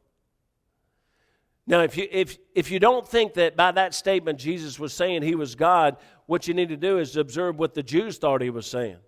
Now, 1.67 1.81
if 1.81 1.97
you, 1.97 2.07
if, 2.09 2.39
if 2.55 2.71
you 2.71 2.79
don't 2.79 3.09
think 3.09 3.35
that 3.35 3.57
by 3.57 3.73
that 3.73 3.95
statement 3.95 4.39
Jesus 4.39 4.79
was 4.79 4.93
saying 4.93 5.23
he 5.23 5.35
was 5.35 5.57
God, 5.57 5.97
what 6.27 6.47
you 6.47 6.55
need 6.55 6.69
to 6.69 6.77
do 6.77 7.01
is 7.01 7.17
observe 7.17 7.59
what 7.59 7.75
the 7.75 7.83
Jews 7.83 8.17
thought 8.19 8.43
he 8.43 8.51
was 8.51 8.69
saying. 8.69 8.99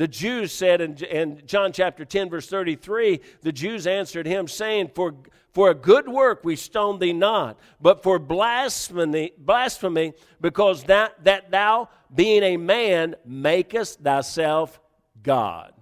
The 0.00 0.08
Jews 0.08 0.50
said 0.50 0.80
in, 0.80 0.96
in 0.96 1.42
John 1.44 1.72
chapter 1.72 2.06
10, 2.06 2.30
verse 2.30 2.46
33, 2.46 3.20
the 3.42 3.52
Jews 3.52 3.86
answered 3.86 4.24
him, 4.24 4.48
saying, 4.48 4.92
For 4.94 5.14
for 5.52 5.68
a 5.68 5.74
good 5.74 6.08
work 6.08 6.40
we 6.42 6.56
stone 6.56 6.98
thee 6.98 7.12
not, 7.12 7.58
but 7.82 8.02
for 8.02 8.18
blasphemy, 8.18 9.32
blasphemy 9.36 10.14
because 10.40 10.84
that, 10.84 11.22
that 11.24 11.50
thou, 11.50 11.90
being 12.14 12.42
a 12.42 12.56
man, 12.56 13.14
makest 13.26 14.00
thyself 14.00 14.80
God. 15.22 15.74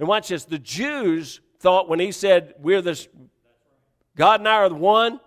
And 0.00 0.08
watch 0.08 0.26
this. 0.26 0.44
The 0.44 0.58
Jews 0.58 1.40
thought 1.60 1.88
when 1.88 2.00
he 2.00 2.10
said, 2.10 2.54
We're 2.58 2.82
this, 2.82 3.06
God 4.16 4.40
and 4.40 4.48
I 4.48 4.54
are 4.54 4.68
the 4.68 4.74
one, 4.74 5.20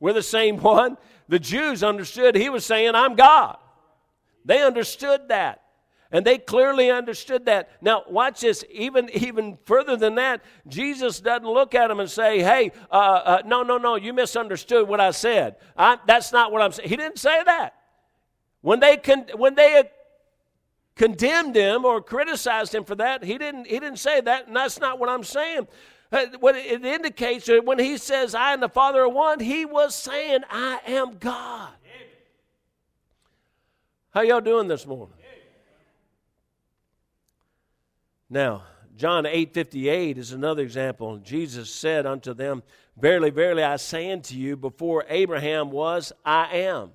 we're 0.00 0.14
the 0.14 0.22
same 0.22 0.56
one, 0.62 0.96
the 1.28 1.38
Jews 1.38 1.82
understood 1.82 2.34
he 2.34 2.48
was 2.48 2.64
saying, 2.64 2.94
I'm 2.94 3.14
God. 3.14 3.58
They 4.46 4.62
understood 4.62 5.28
that. 5.28 5.64
And 6.10 6.24
they 6.24 6.38
clearly 6.38 6.90
understood 6.90 7.44
that. 7.46 7.70
Now, 7.82 8.02
watch 8.08 8.40
this. 8.40 8.64
Even, 8.70 9.10
even 9.10 9.58
further 9.66 9.96
than 9.96 10.14
that, 10.14 10.42
Jesus 10.66 11.20
doesn't 11.20 11.46
look 11.46 11.74
at 11.74 11.88
them 11.88 12.00
and 12.00 12.10
say, 12.10 12.40
hey, 12.40 12.72
uh, 12.90 12.94
uh, 12.94 13.42
no, 13.44 13.62
no, 13.62 13.76
no, 13.76 13.96
you 13.96 14.14
misunderstood 14.14 14.88
what 14.88 15.00
I 15.00 15.10
said. 15.10 15.56
I, 15.76 15.98
that's 16.06 16.32
not 16.32 16.50
what 16.50 16.62
I'm 16.62 16.72
saying. 16.72 16.88
He 16.88 16.96
didn't 16.96 17.18
say 17.18 17.42
that. 17.44 17.74
When 18.62 18.80
they, 18.80 18.96
con- 18.96 19.26
when 19.36 19.54
they 19.54 19.82
condemned 20.96 21.54
him 21.54 21.84
or 21.84 22.00
criticized 22.00 22.74
him 22.74 22.84
for 22.84 22.94
that, 22.94 23.22
he 23.22 23.36
didn't, 23.36 23.66
he 23.66 23.78
didn't 23.78 23.98
say 23.98 24.20
that, 24.22 24.46
and 24.46 24.56
that's 24.56 24.80
not 24.80 24.98
what 24.98 25.10
I'm 25.10 25.24
saying. 25.24 25.68
Uh, 26.10 26.24
what 26.40 26.56
it 26.56 26.84
indicates 26.86 27.46
that 27.46 27.66
when 27.66 27.78
he 27.78 27.98
says, 27.98 28.34
I 28.34 28.54
and 28.54 28.62
the 28.62 28.68
Father 28.68 29.02
are 29.02 29.08
one, 29.08 29.40
he 29.40 29.66
was 29.66 29.94
saying, 29.94 30.40
I 30.50 30.80
am 30.86 31.18
God. 31.18 31.68
How 34.10 34.22
y'all 34.22 34.40
doing 34.40 34.68
this 34.68 34.86
morning? 34.86 35.17
Now, 38.30 38.64
John 38.96 39.26
8 39.26 39.54
58 39.54 40.18
is 40.18 40.32
another 40.32 40.62
example. 40.62 41.18
Jesus 41.18 41.70
said 41.70 42.04
unto 42.04 42.34
them, 42.34 42.62
Verily, 43.00 43.30
verily, 43.30 43.62
I 43.62 43.76
say 43.76 44.10
unto 44.10 44.34
you, 44.34 44.56
before 44.56 45.04
Abraham 45.08 45.70
was, 45.70 46.12
I 46.24 46.56
am. 46.58 46.90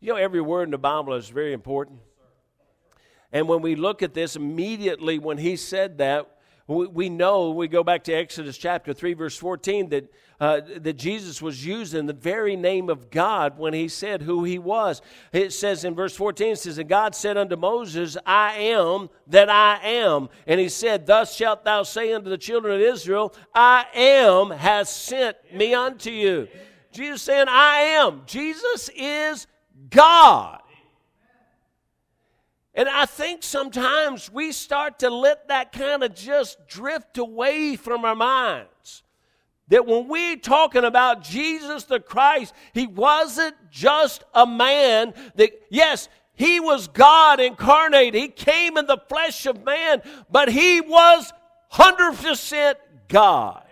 You 0.00 0.12
know, 0.12 0.16
every 0.16 0.40
word 0.40 0.64
in 0.64 0.70
the 0.70 0.78
Bible 0.78 1.14
is 1.14 1.28
very 1.28 1.52
important. 1.52 2.00
And 3.30 3.46
when 3.46 3.60
we 3.60 3.74
look 3.74 4.02
at 4.02 4.14
this, 4.14 4.36
immediately 4.36 5.18
when 5.18 5.36
he 5.36 5.56
said 5.56 5.98
that, 5.98 6.30
we 6.66 7.08
know, 7.08 7.50
we 7.50 7.68
go 7.68 7.82
back 7.82 8.04
to 8.04 8.12
Exodus 8.12 8.58
chapter 8.58 8.92
3, 8.92 9.14
verse 9.14 9.36
14, 9.36 9.88
that, 9.90 10.12
uh, 10.40 10.60
that 10.78 10.94
Jesus 10.94 11.42
was 11.42 11.66
using 11.66 12.06
the 12.06 12.12
very 12.12 12.54
name 12.54 12.88
of 12.88 13.10
God 13.10 13.58
when 13.58 13.74
he 13.74 13.88
said 13.88 14.22
who 14.22 14.44
he 14.44 14.58
was. 14.58 15.02
It 15.32 15.52
says 15.52 15.84
in 15.84 15.94
verse 15.94 16.14
14, 16.14 16.52
it 16.52 16.56
says, 16.56 16.78
And 16.78 16.88
God 16.88 17.14
said 17.14 17.36
unto 17.36 17.56
Moses, 17.56 18.16
I 18.24 18.54
am 18.54 19.10
that 19.26 19.50
I 19.50 19.80
am. 19.82 20.28
And 20.46 20.60
he 20.60 20.68
said, 20.68 21.06
Thus 21.06 21.34
shalt 21.34 21.64
thou 21.64 21.82
say 21.82 22.12
unto 22.12 22.30
the 22.30 22.38
children 22.38 22.74
of 22.74 22.80
Israel, 22.80 23.34
I 23.54 23.86
am 23.94 24.50
has 24.50 24.88
sent 24.88 25.36
me 25.52 25.74
unto 25.74 26.10
you. 26.10 26.48
Jesus 26.92 27.22
saying, 27.22 27.46
I 27.48 27.80
am. 27.98 28.22
Jesus 28.26 28.90
is 28.96 29.46
God. 29.90 30.60
And 32.74 32.88
I 32.88 33.06
think 33.06 33.42
sometimes 33.42 34.30
we 34.30 34.52
start 34.52 35.00
to 35.00 35.10
let 35.10 35.48
that 35.48 35.72
kind 35.72 36.04
of 36.04 36.14
just 36.14 36.68
drift 36.68 37.18
away 37.18 37.74
from 37.74 38.04
our 38.04 38.14
minds. 38.14 38.68
That 39.68 39.86
when 39.86 40.08
we're 40.08 40.36
talking 40.36 40.84
about 40.84 41.22
Jesus 41.22 41.84
the 41.84 42.00
Christ, 42.00 42.54
he 42.72 42.86
wasn't 42.86 43.54
just 43.70 44.24
a 44.34 44.46
man 44.46 45.12
that, 45.36 45.50
yes, 45.68 46.08
he 46.34 46.60
was 46.60 46.88
God 46.88 47.40
incarnate. 47.40 48.14
He 48.14 48.28
came 48.28 48.78
in 48.78 48.86
the 48.86 49.00
flesh 49.08 49.44
of 49.44 49.64
man, 49.64 50.02
but 50.30 50.48
he 50.48 50.80
was 50.80 51.32
100% 51.72 52.74
God. 53.08 53.64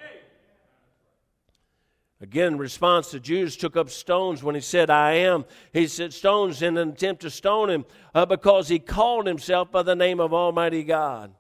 Again, 2.21 2.55
in 2.55 2.59
response, 2.59 3.11
the 3.11 3.21
Jews 3.21 3.57
took 3.57 3.77
up 3.77 3.91
stones 3.91 4.43
when 4.43 4.55
he 4.55 4.61
said, 4.61 4.89
I 4.89 5.13
am. 5.13 5.45
He 5.73 5.87
said 5.87 6.15
stones 6.15 6.63
in 6.63 6.77
an 6.79 6.91
attempt 6.91 7.23
to 7.23 7.31
stone 7.31 7.69
him 7.69 7.85
uh, 8.15 8.25
because 8.25 8.69
he 8.69 8.79
called 8.79 9.27
himself 9.27 9.71
by 9.71 9.83
the 9.83 9.95
name 9.95 10.19
of 10.19 10.33
Almighty 10.33 10.83
God. 10.83 11.33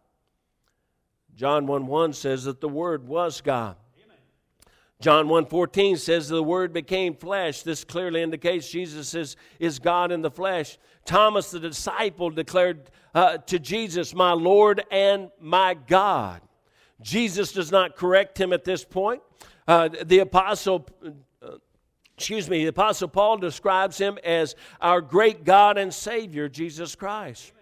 John 1.35 1.66
1 1.66 1.87
1 1.87 2.12
says 2.12 2.45
that 2.45 2.61
the 2.61 2.69
Word 2.69 3.09
was 3.09 3.40
God. 3.40 3.77
John 5.00 5.26
1.14 5.26 5.98
says 5.98 6.28
the 6.28 6.42
Word 6.42 6.72
became 6.72 7.14
flesh. 7.14 7.62
This 7.62 7.85
clearly 7.85 8.22
indicates 8.22 8.70
Jesus 8.70 9.14
is, 9.14 9.37
is 9.59 9.78
God 9.78 10.11
in 10.11 10.22
the 10.22 10.30
flesh. 10.30 10.78
Thomas 11.04 11.50
the 11.50 11.61
disciple 11.61 12.30
declared 12.30 12.90
uh, 13.14 13.38
to 13.38 13.59
Jesus, 13.59 14.14
My 14.14 14.32
Lord 14.32 14.85
and 14.90 15.30
my 15.40 15.74
God. 15.74 16.40
Jesus 17.02 17.52
does 17.52 17.70
not 17.70 17.96
correct 17.96 18.40
him 18.40 18.52
at 18.54 18.64
this 18.64 18.85
point. 18.85 19.20
Uh, 19.68 19.90
the 20.04 20.20
apostle, 20.20 20.88
uh, 21.42 21.52
excuse 22.16 22.48
me, 22.48 22.64
the 22.64 22.70
apostle 22.70 23.09
Paul 23.09 23.37
describes 23.37 23.98
him 23.98 24.18
as 24.24 24.54
our 24.80 25.02
great 25.02 25.44
God 25.44 25.76
and 25.76 25.92
Savior, 25.92 26.48
Jesus 26.48 26.94
Christ. 26.94 27.52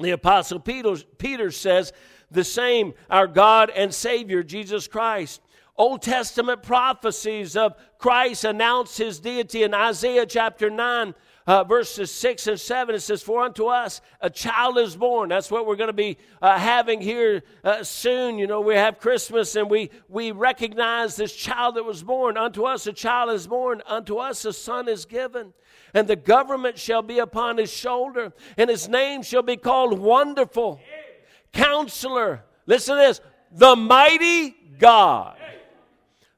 The 0.00 0.12
apostle 0.12 0.58
Peter, 0.58 0.96
Peter 1.18 1.50
says 1.50 1.92
the 2.30 2.44
same, 2.44 2.94
our 3.10 3.26
God 3.26 3.70
and 3.70 3.92
Savior, 3.92 4.42
Jesus 4.42 4.88
Christ. 4.88 5.42
Old 5.76 6.02
Testament 6.02 6.62
prophecies 6.62 7.56
of 7.56 7.74
Christ 7.98 8.44
announce 8.44 8.96
his 8.96 9.20
deity 9.20 9.62
in 9.62 9.74
Isaiah 9.74 10.26
chapter 10.26 10.70
9 10.70 11.14
uh, 11.46 11.64
verses 11.64 12.10
6 12.12 12.46
and 12.46 12.60
7, 12.60 12.94
it 12.94 13.00
says, 13.00 13.22
For 13.22 13.42
unto 13.42 13.66
us 13.66 14.00
a 14.20 14.30
child 14.30 14.78
is 14.78 14.96
born. 14.96 15.28
That's 15.28 15.50
what 15.50 15.66
we're 15.66 15.76
going 15.76 15.88
to 15.88 15.92
be 15.92 16.18
uh, 16.40 16.58
having 16.58 17.00
here 17.00 17.42
uh, 17.64 17.82
soon. 17.82 18.38
You 18.38 18.46
know, 18.46 18.60
we 18.60 18.74
have 18.74 18.98
Christmas 18.98 19.56
and 19.56 19.68
we, 19.68 19.90
we 20.08 20.30
recognize 20.30 21.16
this 21.16 21.34
child 21.34 21.76
that 21.76 21.84
was 21.84 22.02
born. 22.02 22.36
Unto 22.36 22.64
us 22.64 22.86
a 22.86 22.92
child 22.92 23.30
is 23.30 23.46
born, 23.46 23.82
unto 23.86 24.16
us 24.16 24.44
a 24.44 24.52
son 24.52 24.88
is 24.88 25.04
given. 25.04 25.52
And 25.94 26.06
the 26.06 26.16
government 26.16 26.78
shall 26.78 27.02
be 27.02 27.18
upon 27.18 27.58
his 27.58 27.70
shoulder, 27.70 28.32
and 28.56 28.70
his 28.70 28.88
name 28.88 29.22
shall 29.22 29.42
be 29.42 29.56
called 29.56 29.98
Wonderful, 29.98 30.80
Counselor. 31.52 32.44
Listen 32.66 32.96
to 32.96 33.02
this 33.02 33.20
the 33.50 33.76
mighty 33.76 34.56
God, 34.78 35.36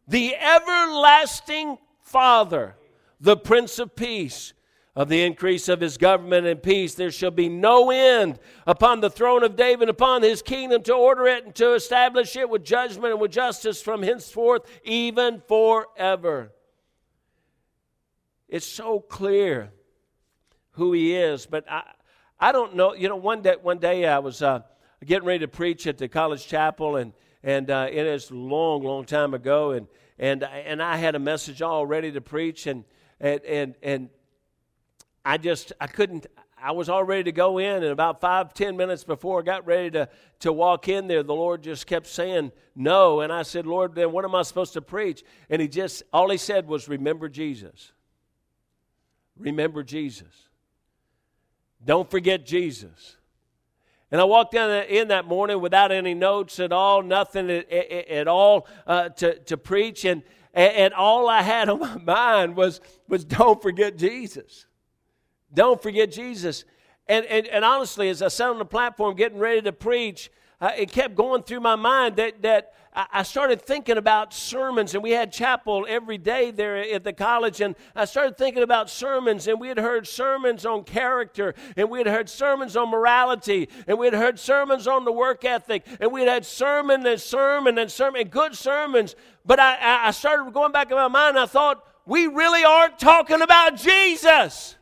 the 0.06 0.34
everlasting 0.36 1.78
Father, 2.00 2.76
the 3.20 3.36
Prince 3.36 3.78
of 3.78 3.96
Peace 3.96 4.52
of 4.96 5.08
the 5.08 5.24
increase 5.24 5.68
of 5.68 5.80
his 5.80 5.96
government 5.96 6.46
and 6.46 6.62
peace. 6.62 6.94
There 6.94 7.10
shall 7.10 7.32
be 7.32 7.48
no 7.48 7.90
end 7.90 8.38
upon 8.66 9.00
the 9.00 9.10
throne 9.10 9.42
of 9.42 9.56
David, 9.56 9.88
upon 9.88 10.22
his 10.22 10.40
kingdom 10.40 10.82
to 10.84 10.94
order 10.94 11.26
it 11.26 11.44
and 11.44 11.54
to 11.56 11.74
establish 11.74 12.36
it 12.36 12.48
with 12.48 12.64
judgment 12.64 13.12
and 13.12 13.20
with 13.20 13.32
justice 13.32 13.82
from 13.82 14.02
henceforth, 14.02 14.62
even 14.84 15.42
forever. 15.48 16.52
It's 18.48 18.66
so 18.66 19.00
clear 19.00 19.72
who 20.72 20.92
He 20.92 21.16
is. 21.16 21.46
But 21.46 21.64
I, 21.68 21.82
I 22.38 22.52
don't 22.52 22.76
know. 22.76 22.94
You 22.94 23.08
know, 23.08 23.16
one 23.16 23.42
day, 23.42 23.56
one 23.60 23.78
day 23.78 24.06
I 24.06 24.20
was 24.20 24.42
uh, 24.42 24.60
getting 25.04 25.26
ready 25.26 25.40
to 25.40 25.48
preach 25.48 25.88
at 25.88 25.98
the 25.98 26.06
college 26.06 26.46
chapel, 26.46 26.96
and 26.96 27.12
and 27.44 27.70
uh, 27.70 27.86
it 27.90 28.06
is 28.06 28.30
long, 28.30 28.82
long 28.82 29.04
time 29.04 29.34
ago, 29.34 29.72
and 29.72 29.86
and 30.18 30.42
and 30.42 30.82
I 30.82 30.96
had 30.96 31.14
a 31.14 31.18
message 31.18 31.62
all 31.62 31.86
ready 31.86 32.10
to 32.12 32.20
preach, 32.20 32.66
and 32.66 32.84
and 33.20 33.44
and, 33.44 33.74
and 33.82 34.08
I 35.24 35.36
just 35.36 35.72
I 35.80 35.86
couldn't. 35.86 36.26
I 36.56 36.70
was 36.70 36.88
all 36.88 37.04
ready 37.04 37.24
to 37.24 37.32
go 37.32 37.58
in, 37.58 37.82
and 37.82 37.92
about 37.92 38.22
five, 38.22 38.54
ten 38.54 38.74
minutes 38.78 39.04
before 39.04 39.40
I 39.40 39.42
got 39.42 39.66
ready 39.66 39.90
to, 39.90 40.08
to 40.40 40.50
walk 40.50 40.88
in 40.88 41.08
there, 41.08 41.22
the 41.22 41.34
Lord 41.34 41.62
just 41.62 41.86
kept 41.86 42.06
saying 42.06 42.52
no. 42.74 43.20
And 43.20 43.30
I 43.30 43.42
said, 43.42 43.66
Lord, 43.66 43.94
then 43.94 44.12
what 44.12 44.24
am 44.24 44.34
I 44.34 44.40
supposed 44.40 44.72
to 44.72 44.80
preach? 44.80 45.22
And 45.50 45.60
he 45.60 45.68
just, 45.68 46.04
all 46.10 46.30
he 46.30 46.38
said 46.38 46.66
was, 46.66 46.88
Remember 46.88 47.28
Jesus. 47.28 47.92
Remember 49.36 49.82
Jesus. 49.82 50.48
Don't 51.84 52.10
forget 52.10 52.46
Jesus. 52.46 53.18
And 54.10 54.20
I 54.20 54.24
walked 54.24 54.54
in 54.54 55.08
that 55.08 55.26
morning 55.26 55.60
without 55.60 55.90
any 55.90 56.14
notes 56.14 56.60
at 56.60 56.72
all, 56.72 57.02
nothing 57.02 57.50
at, 57.50 57.70
at 57.72 58.28
all 58.28 58.66
uh, 58.86 59.08
to, 59.10 59.38
to 59.40 59.56
preach. 59.56 60.04
And, 60.04 60.22
and 60.52 60.94
all 60.94 61.28
I 61.28 61.42
had 61.42 61.68
on 61.70 61.80
my 61.80 61.98
mind 61.98 62.56
was, 62.56 62.80
was 63.08 63.24
don't 63.24 63.60
forget 63.60 63.96
Jesus. 63.96 64.66
Don't 65.52 65.82
forget 65.82 66.12
Jesus. 66.12 66.64
And, 67.06 67.24
and, 67.26 67.46
and 67.46 67.64
honestly, 67.64 68.08
as 68.08 68.22
I 68.22 68.28
sat 68.28 68.50
on 68.50 68.58
the 68.58 68.64
platform 68.64 69.14
getting 69.16 69.38
ready 69.38 69.62
to 69.62 69.72
preach, 69.72 70.30
uh, 70.60 70.70
it 70.76 70.90
kept 70.90 71.14
going 71.14 71.42
through 71.42 71.60
my 71.60 71.76
mind 71.76 72.16
that, 72.16 72.42
that 72.42 72.72
I 72.96 73.24
started 73.24 73.60
thinking 73.60 73.96
about 73.96 74.32
sermons, 74.32 74.94
and 74.94 75.02
we 75.02 75.10
had 75.10 75.32
chapel 75.32 75.84
every 75.88 76.16
day 76.16 76.52
there 76.52 76.76
at 76.76 77.02
the 77.02 77.12
college. 77.12 77.60
And 77.60 77.74
I 77.96 78.04
started 78.04 78.38
thinking 78.38 78.62
about 78.62 78.88
sermons, 78.88 79.48
and 79.48 79.58
we 79.58 79.66
had 79.66 79.78
heard 79.78 80.06
sermons 80.06 80.64
on 80.64 80.84
character, 80.84 81.56
and 81.76 81.90
we 81.90 81.98
had 81.98 82.06
heard 82.06 82.28
sermons 82.28 82.76
on 82.76 82.90
morality, 82.90 83.68
and 83.88 83.98
we 83.98 84.06
had 84.06 84.14
heard 84.14 84.38
sermons 84.38 84.86
on 84.86 85.04
the 85.04 85.10
work 85.10 85.44
ethic, 85.44 85.84
and 85.98 86.12
we 86.12 86.20
had 86.20 86.28
had 86.28 86.46
sermon 86.46 87.04
and 87.04 87.20
sermon 87.20 87.78
and 87.78 87.90
sermon, 87.90 88.20
and 88.20 88.30
good 88.30 88.54
sermons. 88.54 89.16
But 89.44 89.58
I, 89.58 90.06
I 90.06 90.10
started 90.12 90.54
going 90.54 90.70
back 90.70 90.92
in 90.92 90.96
my 90.96 91.08
mind, 91.08 91.30
and 91.30 91.40
I 91.40 91.46
thought, 91.46 91.84
we 92.06 92.28
really 92.28 92.64
aren't 92.64 93.00
talking 93.00 93.42
about 93.42 93.76
Jesus. 93.76 94.76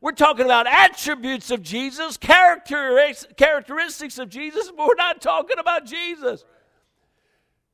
We're 0.00 0.12
talking 0.12 0.46
about 0.46 0.66
attributes 0.66 1.50
of 1.50 1.62
Jesus, 1.62 2.16
characteristics 2.16 4.18
of 4.18 4.30
Jesus, 4.30 4.72
but 4.74 4.86
we're 4.86 4.94
not 4.94 5.20
talking 5.20 5.58
about 5.58 5.84
Jesus. 5.84 6.46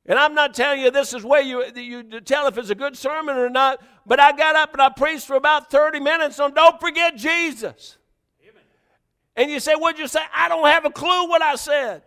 And 0.06 0.18
I'm 0.18 0.34
not 0.34 0.54
telling 0.54 0.80
you 0.80 0.90
this 0.90 1.12
is 1.12 1.24
where 1.24 1.42
you, 1.42 1.64
you 1.76 2.20
tell 2.20 2.46
if 2.46 2.56
it's 2.56 2.70
a 2.70 2.74
good 2.74 2.96
sermon 2.96 3.36
or 3.36 3.50
not, 3.50 3.82
but 4.06 4.18
I 4.18 4.32
got 4.32 4.56
up 4.56 4.72
and 4.72 4.80
I 4.80 4.88
preached 4.88 5.26
for 5.26 5.36
about 5.36 5.70
30 5.70 6.00
minutes 6.00 6.40
on 6.40 6.54
don't 6.54 6.80
forget 6.80 7.16
Jesus. 7.16 7.98
Amen. 8.42 8.62
And 9.36 9.50
you 9.50 9.60
say, 9.60 9.74
What'd 9.74 9.98
you 9.98 10.08
say? 10.08 10.20
I 10.34 10.48
don't 10.48 10.66
have 10.66 10.86
a 10.86 10.90
clue 10.90 11.28
what 11.28 11.42
I 11.42 11.54
said. 11.56 12.02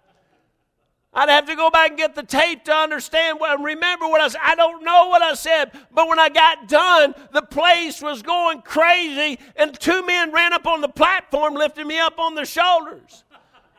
I'd 1.14 1.30
have 1.30 1.46
to 1.46 1.56
go 1.56 1.70
back 1.70 1.90
and 1.90 1.98
get 1.98 2.14
the 2.14 2.22
tape 2.22 2.64
to 2.66 2.74
understand 2.74 3.38
and 3.40 3.64
remember 3.64 4.06
what 4.06 4.20
I 4.20 4.28
said. 4.28 4.42
I 4.44 4.54
don't 4.54 4.84
know 4.84 5.08
what 5.08 5.22
I 5.22 5.32
said, 5.32 5.72
but 5.90 6.08
when 6.08 6.18
I 6.18 6.28
got 6.28 6.68
done, 6.68 7.14
the 7.32 7.42
place 7.42 8.02
was 8.02 8.20
going 8.20 8.60
crazy, 8.60 9.38
and 9.56 9.78
two 9.80 10.04
men 10.04 10.30
ran 10.30 10.52
up 10.52 10.66
on 10.66 10.82
the 10.82 10.88
platform, 10.88 11.54
lifting 11.54 11.88
me 11.88 11.98
up 11.98 12.18
on 12.18 12.34
their 12.34 12.44
shoulders. 12.44 13.24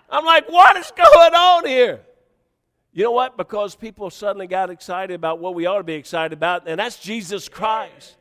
I'm 0.09 0.25
like, 0.25 0.49
what 0.49 0.75
is 0.77 0.91
going 0.97 1.35
on 1.35 1.67
here? 1.67 2.01
You 2.91 3.03
know 3.03 3.11
what? 3.11 3.37
Because 3.37 3.75
people 3.75 4.09
suddenly 4.09 4.47
got 4.47 4.69
excited 4.69 5.13
about 5.13 5.39
what 5.39 5.53
we 5.53 5.65
ought 5.65 5.77
to 5.77 5.83
be 5.83 5.93
excited 5.93 6.33
about, 6.33 6.67
and 6.67 6.79
that's 6.79 6.99
Jesus 6.99 7.47
Christ. 7.47 8.17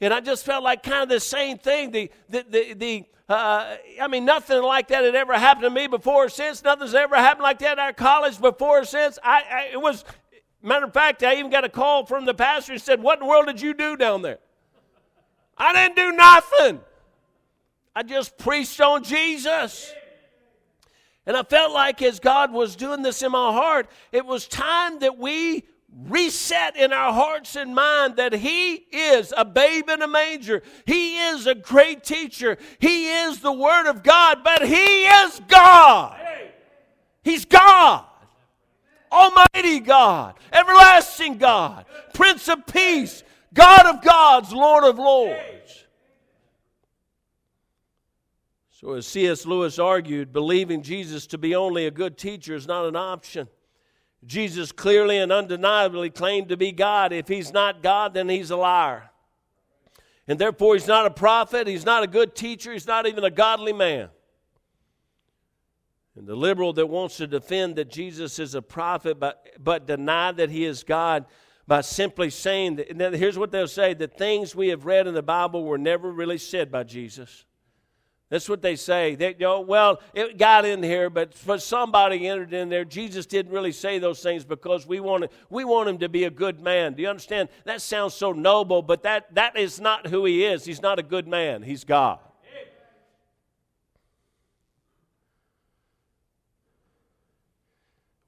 And 0.00 0.12
I 0.12 0.20
just 0.20 0.44
felt 0.44 0.62
like 0.62 0.82
kind 0.82 1.04
of 1.04 1.08
the 1.08 1.20
same 1.20 1.58
thing. 1.58 1.90
The, 1.90 2.10
the, 2.28 2.44
the, 2.50 2.74
the 2.74 3.04
uh, 3.28 3.76
I 4.00 4.08
mean, 4.08 4.24
nothing 4.24 4.62
like 4.62 4.88
that 4.88 5.02
had 5.04 5.14
ever 5.14 5.38
happened 5.38 5.64
to 5.64 5.70
me 5.70 5.86
before 5.86 6.26
or 6.26 6.28
since. 6.28 6.62
Nothing's 6.62 6.94
ever 6.94 7.16
happened 7.16 7.44
like 7.44 7.58
that 7.60 7.72
at 7.72 7.78
our 7.78 7.92
college 7.92 8.40
before 8.40 8.80
or 8.80 8.84
since. 8.84 9.18
I, 9.22 9.42
I, 9.50 9.70
it 9.72 9.80
was, 9.80 10.04
matter 10.62 10.84
of 10.84 10.92
fact, 10.92 11.22
I 11.22 11.36
even 11.36 11.50
got 11.50 11.64
a 11.64 11.68
call 11.68 12.04
from 12.06 12.24
the 12.24 12.34
pastor 12.34 12.72
and 12.72 12.82
said, 12.82 13.02
What 13.02 13.18
in 13.18 13.20
the 13.20 13.30
world 13.30 13.46
did 13.46 13.60
you 13.60 13.72
do 13.72 13.96
down 13.96 14.22
there? 14.22 14.38
I 15.56 15.72
didn't 15.72 15.96
do 15.96 16.12
nothing. 16.12 16.80
I 17.94 18.02
just 18.02 18.36
preached 18.36 18.80
on 18.80 19.02
Jesus. 19.02 19.92
And 21.26 21.36
I 21.36 21.42
felt 21.42 21.72
like 21.72 22.02
as 22.02 22.20
God 22.20 22.52
was 22.52 22.76
doing 22.76 23.02
this 23.02 23.22
in 23.22 23.32
my 23.32 23.52
heart, 23.52 23.88
it 24.12 24.24
was 24.24 24.46
time 24.46 25.00
that 25.00 25.18
we 25.18 25.64
reset 26.04 26.76
in 26.76 26.92
our 26.92 27.12
hearts 27.12 27.56
and 27.56 27.74
mind 27.74 28.16
that 28.16 28.32
He 28.32 28.74
is 28.74 29.32
a 29.36 29.44
babe 29.44 29.88
in 29.88 30.02
a 30.02 30.08
manger. 30.08 30.62
He 30.84 31.18
is 31.18 31.46
a 31.46 31.54
great 31.54 32.04
teacher. 32.04 32.58
He 32.78 33.08
is 33.08 33.40
the 33.40 33.52
Word 33.52 33.88
of 33.88 34.02
God, 34.02 34.44
but 34.44 34.66
He 34.66 35.06
is 35.06 35.40
God. 35.48 36.20
He's 37.22 37.44
God. 37.44 38.04
Almighty 39.10 39.80
God, 39.80 40.34
everlasting 40.52 41.38
God, 41.38 41.86
Prince 42.12 42.48
of 42.48 42.66
Peace, 42.66 43.22
God 43.54 43.86
of 43.86 44.02
gods, 44.02 44.52
Lord 44.52 44.84
of 44.84 44.98
lords. 44.98 45.85
So, 48.78 48.92
as 48.92 49.06
C.S. 49.06 49.46
Lewis 49.46 49.78
argued, 49.78 50.34
believing 50.34 50.82
Jesus 50.82 51.26
to 51.28 51.38
be 51.38 51.54
only 51.54 51.86
a 51.86 51.90
good 51.90 52.18
teacher 52.18 52.54
is 52.54 52.66
not 52.66 52.84
an 52.84 52.94
option. 52.94 53.48
Jesus 54.26 54.70
clearly 54.70 55.16
and 55.16 55.32
undeniably 55.32 56.10
claimed 56.10 56.50
to 56.50 56.58
be 56.58 56.72
God. 56.72 57.10
If 57.10 57.26
he's 57.26 57.54
not 57.54 57.82
God, 57.82 58.12
then 58.12 58.28
he's 58.28 58.50
a 58.50 58.56
liar. 58.56 59.08
And 60.28 60.38
therefore, 60.38 60.74
he's 60.74 60.86
not 60.86 61.06
a 61.06 61.10
prophet, 61.10 61.66
he's 61.66 61.86
not 61.86 62.02
a 62.02 62.06
good 62.06 62.34
teacher, 62.34 62.70
he's 62.70 62.86
not 62.86 63.06
even 63.06 63.24
a 63.24 63.30
godly 63.30 63.72
man. 63.72 64.10
And 66.14 66.26
the 66.26 66.36
liberal 66.36 66.74
that 66.74 66.86
wants 66.86 67.16
to 67.16 67.26
defend 67.26 67.76
that 67.76 67.88
Jesus 67.88 68.38
is 68.38 68.54
a 68.54 68.60
prophet 68.60 69.18
but, 69.18 69.48
but 69.58 69.86
deny 69.86 70.32
that 70.32 70.50
he 70.50 70.66
is 70.66 70.84
God 70.84 71.24
by 71.66 71.80
simply 71.80 72.28
saying 72.28 72.76
that, 72.76 73.14
here's 73.14 73.38
what 73.38 73.50
they'll 73.50 73.68
say 73.68 73.94
the 73.94 74.06
things 74.06 74.54
we 74.54 74.68
have 74.68 74.84
read 74.84 75.06
in 75.06 75.14
the 75.14 75.22
Bible 75.22 75.64
were 75.64 75.78
never 75.78 76.12
really 76.12 76.36
said 76.36 76.70
by 76.70 76.84
Jesus. 76.84 77.46
That's 78.28 78.48
what 78.48 78.60
they 78.60 78.74
say. 78.74 79.14
They, 79.14 79.36
well, 79.38 80.00
it 80.12 80.36
got 80.36 80.64
in 80.64 80.82
here, 80.82 81.08
but 81.08 81.32
for 81.32 81.58
somebody 81.58 82.26
entered 82.26 82.52
in 82.52 82.68
there. 82.68 82.84
Jesus 82.84 83.24
didn't 83.24 83.52
really 83.52 83.70
say 83.70 84.00
those 84.00 84.20
things 84.20 84.44
because 84.44 84.84
we 84.84 84.98
want, 84.98 85.30
we 85.48 85.64
want 85.64 85.88
him 85.88 85.98
to 85.98 86.08
be 86.08 86.24
a 86.24 86.30
good 86.30 86.60
man. 86.60 86.94
Do 86.94 87.02
you 87.02 87.08
understand? 87.08 87.48
That 87.64 87.80
sounds 87.80 88.14
so 88.14 88.32
noble, 88.32 88.82
but 88.82 89.04
that, 89.04 89.32
that 89.36 89.56
is 89.56 89.80
not 89.80 90.08
who 90.08 90.24
he 90.24 90.44
is. 90.44 90.64
He's 90.64 90.82
not 90.82 90.98
a 90.98 91.04
good 91.04 91.28
man, 91.28 91.62
he's 91.62 91.84
God. 91.84 92.18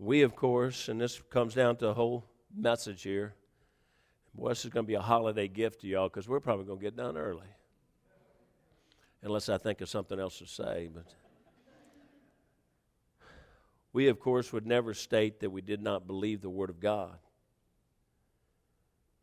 We, 0.01 0.23
of 0.23 0.37
course, 0.37 0.89
and 0.89 1.01
this 1.01 1.21
comes 1.29 1.55
down 1.55 1.75
to 1.79 1.89
a 1.89 1.93
whole 1.93 2.25
message 2.57 3.03
here. 3.03 3.35
Boy, 4.33 4.51
this 4.51 4.65
is 4.65 4.71
going 4.71 4.87
to 4.87 4.89
be 4.89 4.95
a 4.95 5.01
holiday 5.01 5.49
gift 5.49 5.81
to 5.81 5.89
y'all 5.89 6.09
because 6.09 6.29
we're 6.29 6.39
probably 6.39 6.67
going 6.67 6.79
to 6.79 6.85
get 6.85 6.97
done 6.97 7.17
early 7.17 7.49
unless 9.23 9.49
I 9.49 9.59
think 9.59 9.81
of 9.81 9.89
something 9.89 10.19
else 10.19 10.39
to 10.39 10.47
say. 10.47 10.89
But 10.93 11.07
we, 13.93 14.09
of 14.09 14.21
course, 14.21 14.53
would 14.53 14.67
never 14.67 14.95
state 14.95 15.41
that 15.41 15.51
we 15.51 15.61
did 15.61 15.83
not 15.83 16.07
believe 16.07 16.41
the 16.41 16.51
Word 16.51 16.71
of 16.71 16.81
God. 16.81 17.19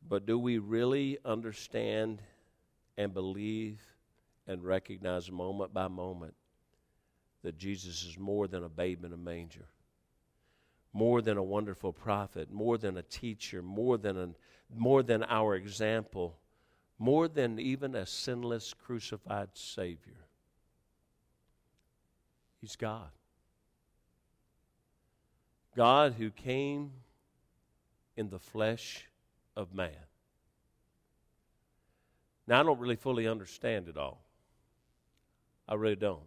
But 0.08 0.26
do 0.26 0.38
we 0.38 0.58
really 0.58 1.18
understand 1.26 2.22
and 2.98 3.14
believe 3.14 3.82
and 4.48 4.64
recognize 4.64 5.32
moment 5.32 5.74
by 5.74 5.88
moment 5.88 6.36
that 7.44 7.58
Jesus 7.58 8.04
is 8.04 8.18
more 8.18 8.48
than 8.48 8.64
a 8.64 8.70
babe 8.70 9.04
in 9.04 9.14
a 9.14 9.18
manger? 9.18 9.66
More 10.94 11.22
than 11.22 11.38
a 11.38 11.44
wonderful 11.44 11.92
prophet, 11.92 12.52
more 12.52 12.78
than 12.78 12.98
a 12.98 13.04
teacher, 13.04 13.62
more 13.62 13.98
than, 13.98 14.18
an, 14.18 14.36
more 14.74 15.04
than 15.04 15.24
our 15.24 15.56
example 15.56 16.38
more 16.98 17.28
than 17.28 17.60
even 17.60 17.96
a 17.96 18.06
sinless 18.06 18.74
crucified 18.74 19.50
Savior. 19.54 20.26
He's 22.62 22.76
God. 22.76 23.10
God 25.76 26.14
who 26.18 26.30
came 26.30 26.92
in 28.16 28.30
the 28.30 28.40
flesh 28.40 29.08
of 29.58 29.74
man. 29.74 29.92
Now, 32.48 32.60
I 32.60 32.64
don't 32.64 32.80
really 32.80 32.96
fully 32.96 33.28
understand 33.28 33.88
it 33.88 33.98
all. 33.98 34.22
I 35.68 35.74
really 35.74 35.96
don't. 35.96 36.20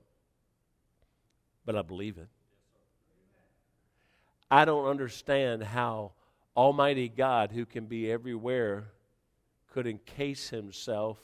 But 1.65 1.77
I 1.77 1.83
believe 1.83 2.19
it. 2.19 2.29
I 4.51 4.65
don't 4.65 4.87
understand 4.87 5.63
how 5.63 6.13
Almighty 6.57 7.09
God, 7.09 7.53
who 7.53 7.65
can 7.65 7.87
be 7.87 8.11
everywhere 8.11 8.89
could 9.73 9.87
encase 9.87 10.49
himself 10.49 11.19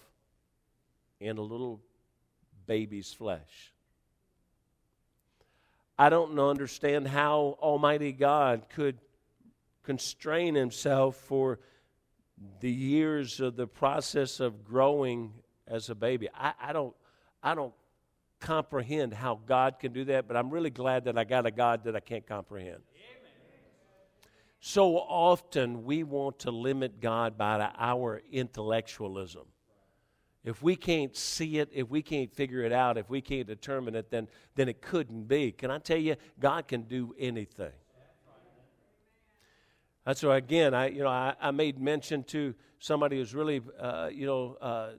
in 1.21 1.39
a 1.39 1.43
little 1.43 1.81
baby's 2.67 3.13
flesh. 3.13 3.73
I 5.99 6.09
don't 6.09 6.39
understand 6.39 7.07
how 7.07 7.57
Almighty 7.61 8.13
God 8.13 8.67
could 8.69 8.99
constrain 9.85 10.55
himself 10.55 11.17
for 11.17 11.61
the 12.61 12.71
years 12.71 13.41
of 13.41 13.57
the 13.57 13.67
process 13.67 14.41
of 14.41 14.65
growing 14.65 15.33
as 15.69 15.91
a 15.91 15.95
baby. 15.95 16.29
I, 16.35 16.53
I 16.61 16.73
don't 16.73 16.95
I 17.43 17.55
don't 17.55 17.75
comprehend 18.41 19.15
how 19.15 19.41
God 19.47 19.79
can 19.79 19.93
do 19.93 20.05
that, 20.07 20.27
but 20.27 20.37
I'm 20.37 20.51
really 20.51 20.71
glad 20.71 21.05
that 21.05 21.17
I 21.17 21.25
got 21.25 21.47
a 21.47 21.51
God 21.51 21.85
that 21.85 21.95
I 21.95 22.01
can't 22.01 22.27
comprehend. 22.27 22.83
So 24.67 24.97
often 24.97 25.85
we 25.85 26.05
want 26.05 26.39
to 26.39 26.51
limit 26.51 26.99
God 26.99 27.37
by 27.37 27.71
our 27.77 28.23
intellectualism. 28.33 29.43
If 30.43 30.63
we 30.63 30.75
can't 30.75 31.15
see 31.15 31.59
it, 31.59 31.69
if 31.71 31.91
we 31.91 32.01
can't 32.01 32.33
figure 32.33 32.63
it 32.63 32.73
out, 32.73 32.97
if 32.97 33.11
we 33.11 33.21
can't 33.21 33.47
determine 33.47 33.95
it, 33.95 34.11
then, 34.11 34.27
then 34.55 34.71
it 34.71 34.81
couldn't 34.81 35.29
be. 35.29 35.53
Can 35.53 35.71
I 35.71 35.77
tell 35.81 35.99
you, 35.99 36.17
God 36.41 36.67
can 36.67 36.85
do 36.85 37.15
anything. 37.19 37.73
That's 40.07 40.23
why, 40.23 40.39
again, 40.39 40.73
I, 40.73 40.89
you 40.89 41.03
know, 41.03 41.11
I, 41.11 41.35
I 41.39 41.51
made 41.51 41.79
mention 41.79 42.25
to 42.25 42.55
somebody 42.79 43.19
who's 43.19 43.35
really, 43.35 43.61
uh, 43.79 44.09
you 44.11 44.25
know, 44.25 44.57
uh, 44.63 44.93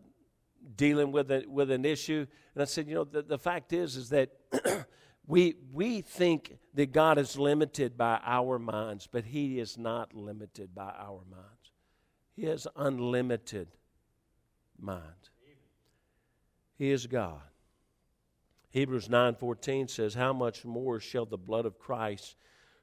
dealing 0.75 1.11
with, 1.11 1.31
a, 1.31 1.43
with 1.47 1.71
an 1.71 1.85
issue. 1.85 2.27
And 2.53 2.61
I 2.61 2.65
said, 2.65 2.87
you 2.87 2.93
know, 2.93 3.03
the, 3.03 3.23
the 3.23 3.39
fact 3.39 3.73
is, 3.73 3.95
is 3.95 4.09
that 4.09 4.29
we, 5.27 5.55
we 5.71 6.01
think 6.01 6.57
that 6.73 6.91
God 6.91 7.17
is 7.17 7.37
limited 7.37 7.97
by 7.97 8.19
our 8.23 8.59
minds, 8.59 9.07
but 9.11 9.25
He 9.25 9.59
is 9.59 9.77
not 9.77 10.13
limited 10.13 10.75
by 10.75 10.93
our 10.97 11.23
minds. 11.29 11.71
He 12.35 12.45
has 12.45 12.67
unlimited 12.75 13.69
mind. 14.77 15.29
He 16.77 16.91
is 16.91 17.07
God. 17.07 17.41
Hebrews 18.69 19.07
9:14 19.07 19.87
says, 19.89 20.15
"How 20.15 20.33
much 20.33 20.65
more 20.65 20.99
shall 20.99 21.25
the 21.25 21.37
blood 21.37 21.65
of 21.65 21.79
Christ, 21.79 22.35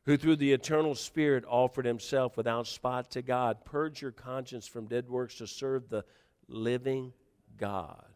who 0.04 0.16
through 0.16 0.36
the 0.36 0.52
eternal 0.52 0.94
Spirit 0.94 1.44
offered 1.46 1.84
himself 1.84 2.36
without 2.36 2.66
spot 2.66 3.10
to 3.10 3.20
God, 3.20 3.66
purge 3.66 4.00
your 4.00 4.10
conscience 4.10 4.66
from 4.66 4.86
dead 4.86 5.10
works 5.10 5.36
to 5.36 5.46
serve 5.46 5.90
the 5.90 6.06
living 6.48 7.12
God?" 7.58 8.11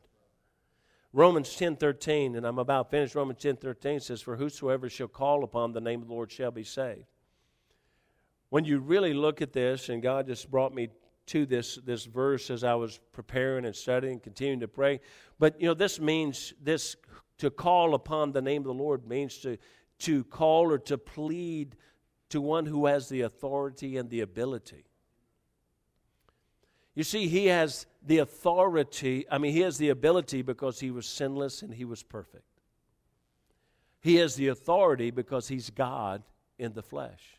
Romans 1.16 1.56
10:13, 1.56 2.36
and 2.36 2.46
I'm 2.46 2.58
about 2.58 2.90
finished. 2.90 3.14
Romans 3.14 3.38
10:13 3.38 4.00
says, 4.00 4.20
"For 4.20 4.36
whosoever 4.36 4.90
shall 4.90 5.08
call 5.08 5.44
upon 5.44 5.72
the 5.72 5.80
name 5.80 6.02
of 6.02 6.08
the 6.08 6.12
Lord 6.12 6.30
shall 6.30 6.50
be 6.50 6.62
saved." 6.62 7.06
When 8.50 8.66
you 8.66 8.80
really 8.80 9.14
look 9.14 9.40
at 9.40 9.54
this, 9.54 9.88
and 9.88 10.02
God 10.02 10.26
just 10.26 10.50
brought 10.50 10.74
me 10.74 10.90
to 11.28 11.46
this, 11.46 11.76
this 11.76 12.04
verse 12.04 12.50
as 12.50 12.62
I 12.62 12.74
was 12.74 13.00
preparing 13.12 13.64
and 13.64 13.74
studying, 13.74 14.20
continuing 14.20 14.60
to 14.60 14.68
pray. 14.68 15.00
But 15.38 15.58
you 15.58 15.66
know, 15.66 15.72
this 15.72 15.98
means 15.98 16.52
this 16.60 16.96
to 17.38 17.50
call 17.50 17.94
upon 17.94 18.32
the 18.32 18.42
name 18.42 18.60
of 18.60 18.66
the 18.66 18.74
Lord 18.74 19.08
means 19.08 19.38
to 19.38 19.56
to 20.00 20.22
call 20.24 20.70
or 20.70 20.78
to 20.80 20.98
plead 20.98 21.76
to 22.28 22.42
one 22.42 22.66
who 22.66 22.84
has 22.84 23.08
the 23.08 23.22
authority 23.22 23.96
and 23.96 24.10
the 24.10 24.20
ability. 24.20 24.84
You 26.96 27.04
see, 27.04 27.28
he 27.28 27.46
has 27.46 27.86
the 28.04 28.18
authority, 28.18 29.26
I 29.30 29.36
mean, 29.36 29.52
he 29.52 29.60
has 29.60 29.76
the 29.76 29.90
ability 29.90 30.40
because 30.40 30.80
he 30.80 30.90
was 30.90 31.06
sinless 31.06 31.60
and 31.62 31.74
he 31.74 31.84
was 31.84 32.02
perfect. 32.02 32.42
He 34.00 34.16
has 34.16 34.34
the 34.34 34.48
authority 34.48 35.10
because 35.10 35.46
he's 35.46 35.68
God 35.68 36.22
in 36.58 36.72
the 36.72 36.82
flesh. 36.82 37.38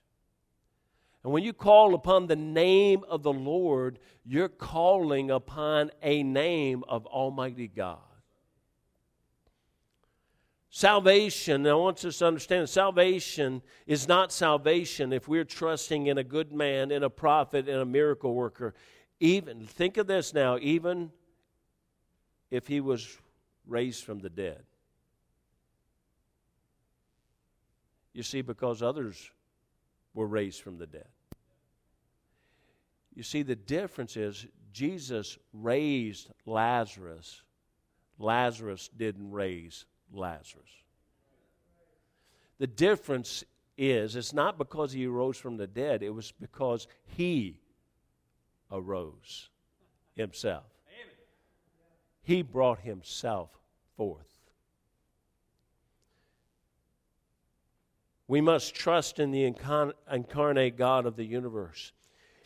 And 1.24 1.34
when 1.34 1.44
you 1.44 1.54
call 1.54 1.96
upon 1.96 2.28
the 2.28 2.36
name 2.36 3.04
of 3.10 3.24
the 3.24 3.34
Lord, 3.34 3.98
you're 4.24 4.48
calling 4.48 5.32
upon 5.32 5.90
a 6.04 6.22
name 6.22 6.84
of 6.88 7.08
Almighty 7.08 7.68
God. 7.68 7.98
Salvation, 10.70 11.66
I 11.66 11.74
want 11.74 12.06
us 12.06 12.20
to 12.20 12.28
understand 12.28 12.70
salvation 12.70 13.64
is 13.88 14.08
not 14.08 14.32
salvation 14.32 15.12
if 15.12 15.28
we're 15.28 15.44
trusting 15.44 16.06
in 16.06 16.20
a 16.20 16.24
good 16.24 16.54
man, 16.54 16.92
in 16.92 17.02
a 17.02 17.10
prophet, 17.10 17.68
in 17.68 17.80
a 17.80 17.86
miracle 17.86 18.36
worker. 18.36 18.76
Even, 19.20 19.66
think 19.66 19.98
of 19.98 20.08
this 20.08 20.34
now, 20.34 20.58
even 20.62 21.12
if 22.52 22.68
he 22.68 22.80
was 22.80 23.18
raised 23.66 24.04
from 24.04 24.20
the 24.20 24.30
dead. 24.30 24.64
You 28.14 28.24
see, 28.24 28.42
because 28.42 28.82
others 28.82 29.32
were 30.14 30.28
raised 30.28 30.62
from 30.62 30.78
the 30.78 30.88
dead. 30.88 31.08
You 33.16 33.24
see, 33.24 33.42
the 33.42 33.56
difference 33.56 34.16
is 34.16 34.46
Jesus 34.72 35.38
raised 35.52 36.30
Lazarus, 36.46 37.42
Lazarus 38.20 38.90
didn't 38.96 39.32
raise 39.32 39.86
Lazarus. 40.12 40.70
The 42.60 42.68
difference 42.68 43.44
is 43.78 44.16
it's 44.16 44.34
not 44.34 44.58
because 44.58 44.92
he 44.92 45.06
rose 45.08 45.38
from 45.38 45.58
the 45.58 45.68
dead, 45.68 46.02
it 46.04 46.10
was 46.10 46.32
because 46.32 46.88
he 47.06 47.60
arose 48.72 49.50
himself. 50.16 50.66
He 52.24 52.42
brought 52.42 52.82
himself 52.82 53.50
forth. 53.96 54.26
We 58.28 58.42
must 58.42 58.76
trust 58.76 59.20
in 59.20 59.32
the 59.32 59.46
incarnate 59.46 60.78
God 60.78 61.06
of 61.06 61.16
the 61.16 61.24
universe. 61.24 61.94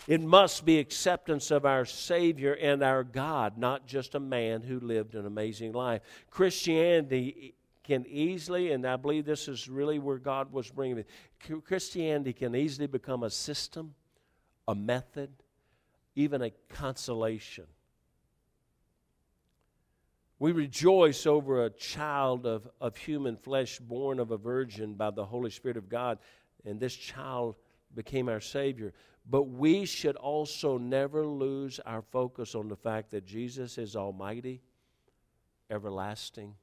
It 0.07 0.21
must 0.21 0.65
be 0.65 0.77
acceptance 0.77 1.49
of 1.49 1.65
our 1.65 1.85
Savior 1.85 2.53
and 2.53 2.83
our 2.83 3.03
God, 3.03 3.57
not 3.57 3.87
just 3.87 4.13
a 4.13 4.19
man 4.19 4.61
who 4.61 4.79
lived 4.79 5.15
an 5.15 5.25
amazing 5.25 5.73
life. 5.73 6.01
Christianity 6.29 7.55
can 7.83 8.05
easily, 8.07 8.71
and 8.71 8.85
I 8.85 8.95
believe 8.95 9.25
this 9.25 9.47
is 9.47 9.67
really 9.67 9.97
where 9.97 10.17
God 10.17 10.51
was 10.51 10.69
bringing 10.69 10.97
me, 10.97 11.03
Christianity 11.63 12.33
can 12.33 12.55
easily 12.55 12.85
become 12.85 13.23
a 13.23 13.29
system, 13.31 13.95
a 14.67 14.75
method, 14.75 15.31
even 16.21 16.41
a 16.41 16.51
consolation. 16.69 17.65
We 20.39 20.51
rejoice 20.53 21.27
over 21.27 21.65
a 21.65 21.69
child 21.69 22.47
of, 22.47 22.67
of 22.79 22.97
human 22.97 23.37
flesh 23.37 23.79
born 23.79 24.19
of 24.19 24.31
a 24.31 24.37
virgin 24.37 24.95
by 24.95 25.11
the 25.11 25.25
Holy 25.25 25.51
Spirit 25.51 25.77
of 25.77 25.87
God, 25.87 26.17
and 26.65 26.79
this 26.79 26.95
child 26.95 27.57
became 27.93 28.27
our 28.27 28.39
Savior. 28.39 28.93
But 29.29 29.43
we 29.43 29.85
should 29.85 30.15
also 30.15 30.77
never 30.77 31.27
lose 31.27 31.79
our 31.85 32.01
focus 32.01 32.55
on 32.55 32.69
the 32.69 32.75
fact 32.75 33.11
that 33.11 33.25
Jesus 33.25 33.77
is 33.77 33.95
Almighty, 33.95 34.61
everlasting 35.69 36.55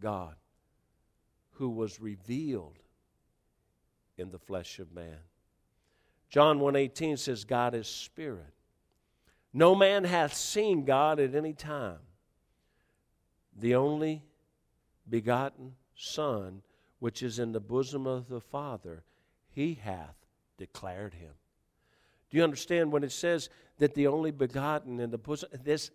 God, 0.00 0.34
who 1.52 1.68
was 1.68 2.00
revealed 2.00 2.78
in 4.18 4.30
the 4.32 4.38
flesh 4.38 4.80
of 4.80 4.92
man. 4.92 5.18
John 6.28 6.58
1:18 6.60 7.16
says 7.16 7.44
God 7.44 7.74
is 7.74 7.88
spirit. 7.88 8.54
No 9.52 9.74
man 9.74 10.04
hath 10.04 10.34
seen 10.34 10.84
God 10.84 11.18
at 11.18 11.34
any 11.34 11.52
time. 11.52 11.98
The 13.56 13.74
only 13.74 14.22
begotten 15.08 15.74
Son, 15.94 16.62
which 16.98 17.22
is 17.22 17.38
in 17.38 17.52
the 17.52 17.60
bosom 17.60 18.06
of 18.06 18.28
the 18.28 18.40
Father, 18.40 19.02
he 19.50 19.74
hath 19.74 20.16
declared 20.56 21.14
him. 21.14 21.32
Do 22.30 22.36
you 22.36 22.44
understand 22.44 22.92
when 22.92 23.02
it 23.02 23.12
says 23.12 23.50
that 23.78 23.94
the 23.94 24.06
only 24.06 24.30
begotten 24.30 25.00
in 25.00 25.10
the 25.10 25.18
bosom, 25.18 25.48
this 25.64 25.90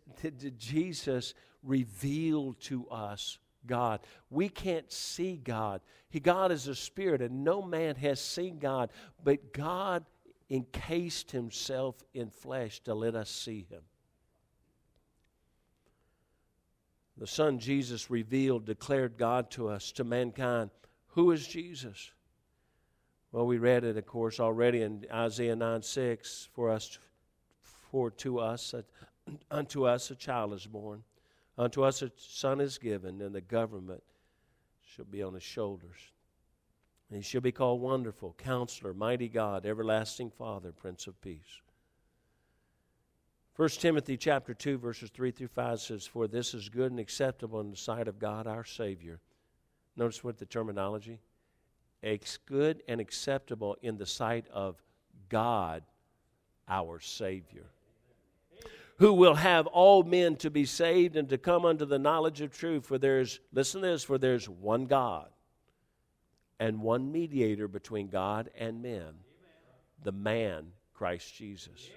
Jesus 0.58 1.34
revealed 1.63 2.60
to 2.62 2.88
us 2.89 3.39
God. 3.65 4.02
We 4.30 4.50
can't 4.50 4.91
see 4.91 5.38
God. 5.44 5.82
He, 6.10 6.20
God 6.20 6.52
is 6.52 6.68
a 6.68 6.76
spirit, 6.76 7.22
and 7.22 7.44
no 7.44 7.62
man 7.62 7.96
has 7.96 8.22
seen 8.22 8.60
God, 8.60 8.91
but 9.24 9.54
God 9.54 10.06
encased 10.50 11.32
himself 11.32 12.04
in 12.14 12.30
flesh 12.30 12.80
to 12.82 12.94
let 12.94 13.16
us 13.16 13.30
see 13.30 13.66
him. 13.70 13.82
The 17.18 17.28
Son 17.28 17.60
Jesus 17.60 18.12
revealed, 18.12 18.66
declared 18.66 19.18
God 19.18 19.50
to 19.52 19.70
us, 19.70 19.92
to 19.94 20.04
mankind. 20.04 20.70
Who 21.10 21.32
is 21.32 21.48
Jesus? 21.48 22.12
Well, 23.32 23.46
we 23.46 23.58
read 23.58 23.84
it, 23.84 23.98
of 23.98 24.06
course, 24.06 24.40
already 24.40 24.82
in 24.82 25.06
Isaiah 25.12 25.56
9 25.56 25.82
6. 25.82 26.50
For 26.54 26.70
us, 26.70 27.00
for 27.62 28.12
to 28.12 28.40
us, 28.40 28.74
unto 29.52 29.86
us 29.86 30.12
a 30.12 30.16
child 30.16 30.54
is 30.54 30.66
born, 30.68 31.04
unto 31.58 31.84
us 31.84 32.02
a 32.02 32.12
son 32.18 32.60
is 32.60 32.78
given, 32.78 33.22
and 33.22 33.34
the 33.34 33.42
government 33.42 34.04
shall 34.86 35.06
be 35.06 35.24
on 35.24 35.34
his 35.34 35.44
shoulders. 35.44 36.12
And 37.10 37.18
he 37.18 37.24
shall 37.24 37.41
be 37.41 37.52
called 37.52 37.82
Wonderful, 37.82 38.36
Counselor, 38.38 38.94
Mighty 38.94 39.30
God, 39.30 39.65
Everlasting 39.65 40.32
Father, 40.32 40.72
Prince 40.72 41.08
of 41.08 41.20
Peace. 41.22 41.62
1 43.58 43.70
Timothy 43.70 44.18
chapter 44.18 44.54
2, 44.54 44.78
verses 44.78 45.10
3 45.12 45.32
through 45.32 45.48
5 45.48 45.80
says, 45.80 46.06
For 46.06 46.28
this 46.28 46.54
is 46.54 46.68
good 46.68 46.91
and 46.91 47.00
acceptable 47.00 47.62
in 47.62 47.72
the 47.72 47.78
sight 47.78 48.08
of 48.08 48.20
God 48.20 48.48
our 48.48 48.65
Savior. 48.65 49.22
Notice 49.96 50.24
what 50.24 50.38
the 50.38 50.46
terminology? 50.46 51.20
It's 52.02 52.38
good 52.38 52.84
and 52.88 53.00
acceptable 53.00 53.78
in 53.82 53.98
the 53.98 54.06
sight 54.06 54.46
of 54.52 54.82
God 55.30 55.84
our 56.68 57.00
Savior. 57.00 57.68
Who 58.98 59.13
will 59.13 59.36
have 59.36 59.68
all 59.68 60.04
men 60.04 60.36
to 60.38 60.50
be 60.50 60.65
saved 60.65 61.15
and 61.15 61.30
to 61.30 61.38
come 61.38 61.65
unto 61.65 61.86
the 61.86 62.00
knowledge 62.00 62.41
of 62.41 62.52
truth. 62.52 62.86
For 62.86 62.98
there's, 62.98 63.39
listen 63.54 63.82
to 63.82 63.88
this, 63.88 64.04
for 64.04 64.18
there's 64.18 64.50
one 64.50 64.86
God 64.86 65.30
and 66.60 66.82
one 66.82 67.12
mediator 67.12 67.68
between 67.68 68.08
God 68.08 68.50
and 68.58 68.82
men, 68.82 69.13
the 70.04 70.12
man, 70.12 70.68
Christ 70.94 71.36
Jesus. 71.36 71.89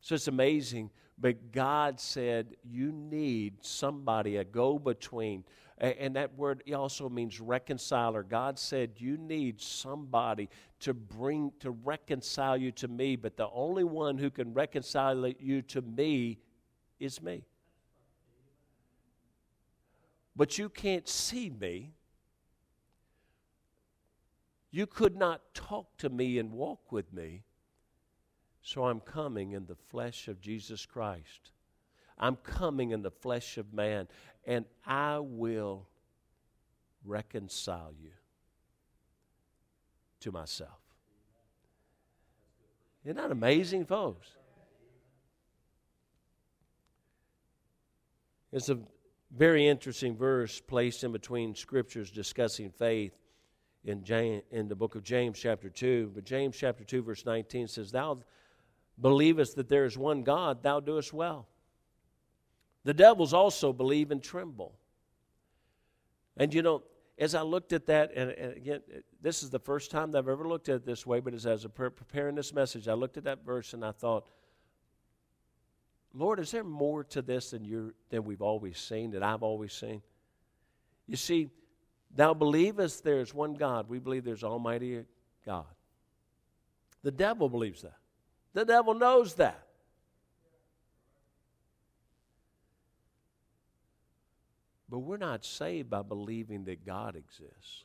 So 0.00 0.14
it's 0.14 0.28
amazing. 0.28 0.90
But 1.18 1.50
God 1.50 1.98
said, 1.98 2.56
You 2.62 2.92
need 2.92 3.64
somebody, 3.64 4.36
a 4.36 4.44
go 4.44 4.78
between. 4.78 5.44
And 5.78 6.16
that 6.16 6.34
word 6.36 6.62
also 6.74 7.08
means 7.08 7.38
reconciler. 7.40 8.22
God 8.22 8.58
said, 8.58 8.92
You 8.96 9.16
need 9.16 9.60
somebody 9.60 10.48
to 10.80 10.94
bring, 10.94 11.52
to 11.60 11.70
reconcile 11.70 12.56
you 12.56 12.70
to 12.72 12.88
me. 12.88 13.16
But 13.16 13.36
the 13.36 13.48
only 13.52 13.84
one 13.84 14.16
who 14.16 14.30
can 14.30 14.54
reconcile 14.54 15.26
you 15.38 15.62
to 15.62 15.82
me 15.82 16.38
is 17.00 17.20
me. 17.20 17.44
But 20.34 20.58
you 20.58 20.68
can't 20.68 21.08
see 21.08 21.50
me. 21.50 21.92
You 24.70 24.86
could 24.86 25.16
not 25.16 25.54
talk 25.54 25.96
to 25.98 26.08
me 26.08 26.38
and 26.38 26.52
walk 26.52 26.92
with 26.92 27.12
me. 27.12 27.44
So 28.62 28.84
I'm 28.84 29.00
coming 29.00 29.52
in 29.52 29.66
the 29.66 29.76
flesh 29.76 30.28
of 30.28 30.40
Jesus 30.40 30.84
Christ. 30.84 31.52
I'm 32.18 32.36
coming 32.36 32.90
in 32.90 33.02
the 33.02 33.10
flesh 33.10 33.58
of 33.58 33.72
man, 33.72 34.08
and 34.44 34.64
I 34.84 35.18
will 35.20 35.86
reconcile 37.04 37.92
you 38.00 38.10
to 40.20 40.32
myself. 40.32 40.80
Isn't 43.04 43.16
that 43.16 43.30
amazing, 43.30 43.86
folks? 43.86 44.26
It's 48.52 48.68
a 48.68 48.78
very 49.36 49.68
interesting 49.68 50.16
verse 50.16 50.60
placed 50.60 51.04
in 51.04 51.12
between 51.12 51.54
scriptures 51.54 52.10
discussing 52.10 52.70
faith 52.70 53.12
in, 53.86 54.02
James, 54.02 54.42
in 54.50 54.68
the 54.68 54.74
book 54.74 54.96
of 54.96 55.04
James, 55.04 55.38
chapter 55.38 55.70
2. 55.70 56.10
But 56.14 56.24
James, 56.24 56.56
chapter 56.56 56.84
2, 56.84 57.02
verse 57.02 57.24
19 57.24 57.68
says, 57.68 57.92
Thou 57.92 58.18
believest 59.00 59.56
that 59.56 59.68
there 59.68 59.84
is 59.84 59.96
one 59.96 60.24
God, 60.24 60.62
thou 60.62 60.80
doest 60.80 61.12
well. 61.12 61.46
The 62.84 62.92
devils 62.92 63.32
also 63.32 63.72
believe 63.72 64.10
and 64.10 64.22
tremble. 64.22 64.76
And 66.36 66.52
you 66.52 66.62
know, 66.62 66.82
as 67.18 67.34
I 67.34 67.42
looked 67.42 67.72
at 67.72 67.86
that, 67.86 68.12
and, 68.14 68.30
and 68.32 68.56
again, 68.56 68.80
this 69.22 69.42
is 69.42 69.50
the 69.50 69.58
first 69.58 69.90
time 69.90 70.10
that 70.10 70.18
I've 70.18 70.28
ever 70.28 70.46
looked 70.46 70.68
at 70.68 70.76
it 70.76 70.86
this 70.86 71.06
way, 71.06 71.20
but 71.20 71.32
as 71.32 71.46
I 71.46 71.52
was 71.52 71.66
preparing 71.74 72.34
this 72.34 72.52
message, 72.52 72.88
I 72.88 72.92
looked 72.92 73.16
at 73.16 73.24
that 73.24 73.44
verse 73.44 73.72
and 73.72 73.84
I 73.84 73.92
thought, 73.92 74.28
Lord, 76.12 76.40
is 76.40 76.50
there 76.50 76.64
more 76.64 77.04
to 77.04 77.22
this 77.22 77.50
than, 77.50 77.64
you 77.64 77.94
than 78.10 78.24
we've 78.24 78.42
always 78.42 78.78
seen, 78.78 79.12
that 79.12 79.22
I've 79.22 79.42
always 79.42 79.72
seen? 79.72 80.02
You 81.06 81.16
see, 81.16 81.50
thou 82.16 82.34
believest 82.34 83.04
there 83.04 83.20
is 83.20 83.32
one 83.32 83.54
God. 83.54 83.88
We 83.88 83.98
believe 83.98 84.24
there's 84.24 84.44
Almighty 84.44 85.04
God. 85.44 85.66
The 87.02 87.10
devil 87.10 87.48
believes 87.48 87.82
that. 87.82 87.98
The 88.52 88.64
devil 88.64 88.94
knows 88.94 89.34
that. 89.34 89.66
But 94.88 95.00
we're 95.00 95.16
not 95.16 95.44
saved 95.44 95.90
by 95.90 96.02
believing 96.02 96.64
that 96.64 96.86
God 96.86 97.16
exists. 97.16 97.84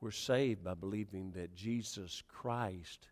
We're 0.00 0.10
saved 0.10 0.62
by 0.62 0.74
believing 0.74 1.32
that 1.32 1.54
Jesus 1.54 2.22
Christ 2.28 3.08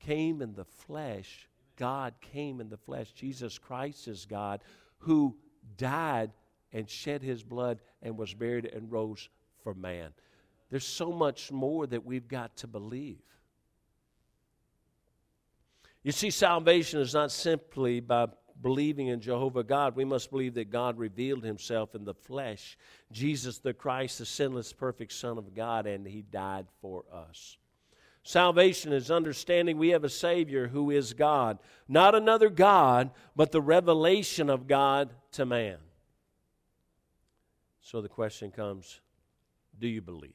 came 0.00 0.40
in 0.40 0.54
the 0.54 0.64
flesh. 0.64 1.48
God 1.76 2.14
came 2.20 2.60
in 2.60 2.68
the 2.68 2.76
flesh. 2.76 3.12
Jesus 3.12 3.58
Christ 3.58 4.06
is 4.08 4.24
God 4.24 4.60
who 4.98 5.36
died 5.76 6.30
and 6.72 6.88
shed 6.88 7.22
his 7.22 7.42
blood 7.42 7.80
and 8.02 8.16
was 8.16 8.34
buried 8.34 8.66
and 8.66 8.90
rose 8.90 9.28
for 9.62 9.74
man. 9.74 10.12
There's 10.70 10.86
so 10.86 11.10
much 11.10 11.50
more 11.50 11.86
that 11.86 12.04
we've 12.04 12.28
got 12.28 12.56
to 12.58 12.66
believe. 12.66 13.18
You 16.02 16.12
see, 16.12 16.30
salvation 16.30 17.00
is 17.00 17.14
not 17.14 17.32
simply 17.32 18.00
by 18.00 18.28
believing 18.60 19.08
in 19.08 19.20
Jehovah 19.20 19.62
God, 19.62 19.96
we 19.96 20.04
must 20.04 20.30
believe 20.30 20.54
that 20.54 20.70
God 20.70 20.98
revealed 20.98 21.44
himself 21.44 21.94
in 21.94 22.04
the 22.04 22.14
flesh, 22.14 22.76
Jesus 23.12 23.58
the 23.58 23.72
Christ, 23.72 24.18
the 24.18 24.26
sinless, 24.26 24.72
perfect 24.72 25.12
Son 25.12 25.38
of 25.38 25.54
God, 25.54 25.86
and 25.86 26.06
he 26.06 26.22
died 26.22 26.66
for 26.80 27.04
us. 27.12 27.56
Salvation 28.22 28.92
is 28.92 29.10
understanding 29.10 29.78
we 29.78 29.90
have 29.90 30.04
a 30.04 30.08
Savior 30.08 30.68
who 30.68 30.90
is 30.90 31.14
God, 31.14 31.58
not 31.88 32.14
another 32.14 32.50
God, 32.50 33.10
but 33.36 33.52
the 33.52 33.62
revelation 33.62 34.50
of 34.50 34.66
God 34.66 35.10
to 35.32 35.46
man. 35.46 35.78
So 37.90 38.02
the 38.02 38.08
question 38.08 38.50
comes 38.50 39.00
do 39.80 39.88
you 39.88 40.02
believe? 40.02 40.34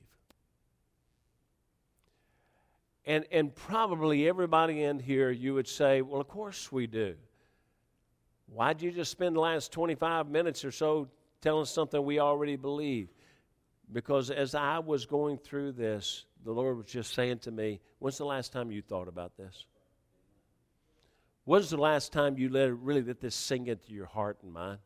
And, 3.06 3.26
and 3.32 3.54
probably 3.54 4.28
everybody 4.28 4.82
in 4.82 4.98
here, 4.98 5.30
you 5.30 5.54
would 5.54 5.68
say, 5.68 6.02
well, 6.02 6.20
of 6.20 6.28
course 6.28 6.72
we 6.72 6.88
do. 6.88 7.14
Why'd 8.48 8.82
you 8.82 8.90
just 8.90 9.12
spend 9.12 9.36
the 9.36 9.40
last 9.40 9.72
25 9.72 10.30
minutes 10.30 10.66
or 10.66 10.72
so 10.72 11.10
telling 11.42 11.66
something 11.66 12.04
we 12.04 12.18
already 12.18 12.56
believe? 12.56 13.10
Because 13.92 14.32
as 14.32 14.56
I 14.56 14.80
was 14.80 15.06
going 15.06 15.38
through 15.38 15.74
this, 15.74 16.26
the 16.44 16.52
Lord 16.52 16.78
was 16.78 16.88
just 16.88 17.14
saying 17.14 17.40
to 17.40 17.52
me, 17.52 17.82
When's 18.00 18.18
the 18.18 18.26
last 18.26 18.52
time 18.52 18.72
you 18.72 18.82
thought 18.82 19.08
about 19.08 19.38
this? 19.38 19.68
When's 21.44 21.70
the 21.70 21.78
last 21.78 22.12
time 22.12 22.36
you 22.36 22.50
let 22.50 22.76
really 22.76 23.04
let 23.04 23.22
this 23.22 23.36
sink 23.36 23.68
into 23.68 23.94
your 23.94 24.08
heart 24.08 24.40
and 24.42 24.52
mind? 24.52 24.80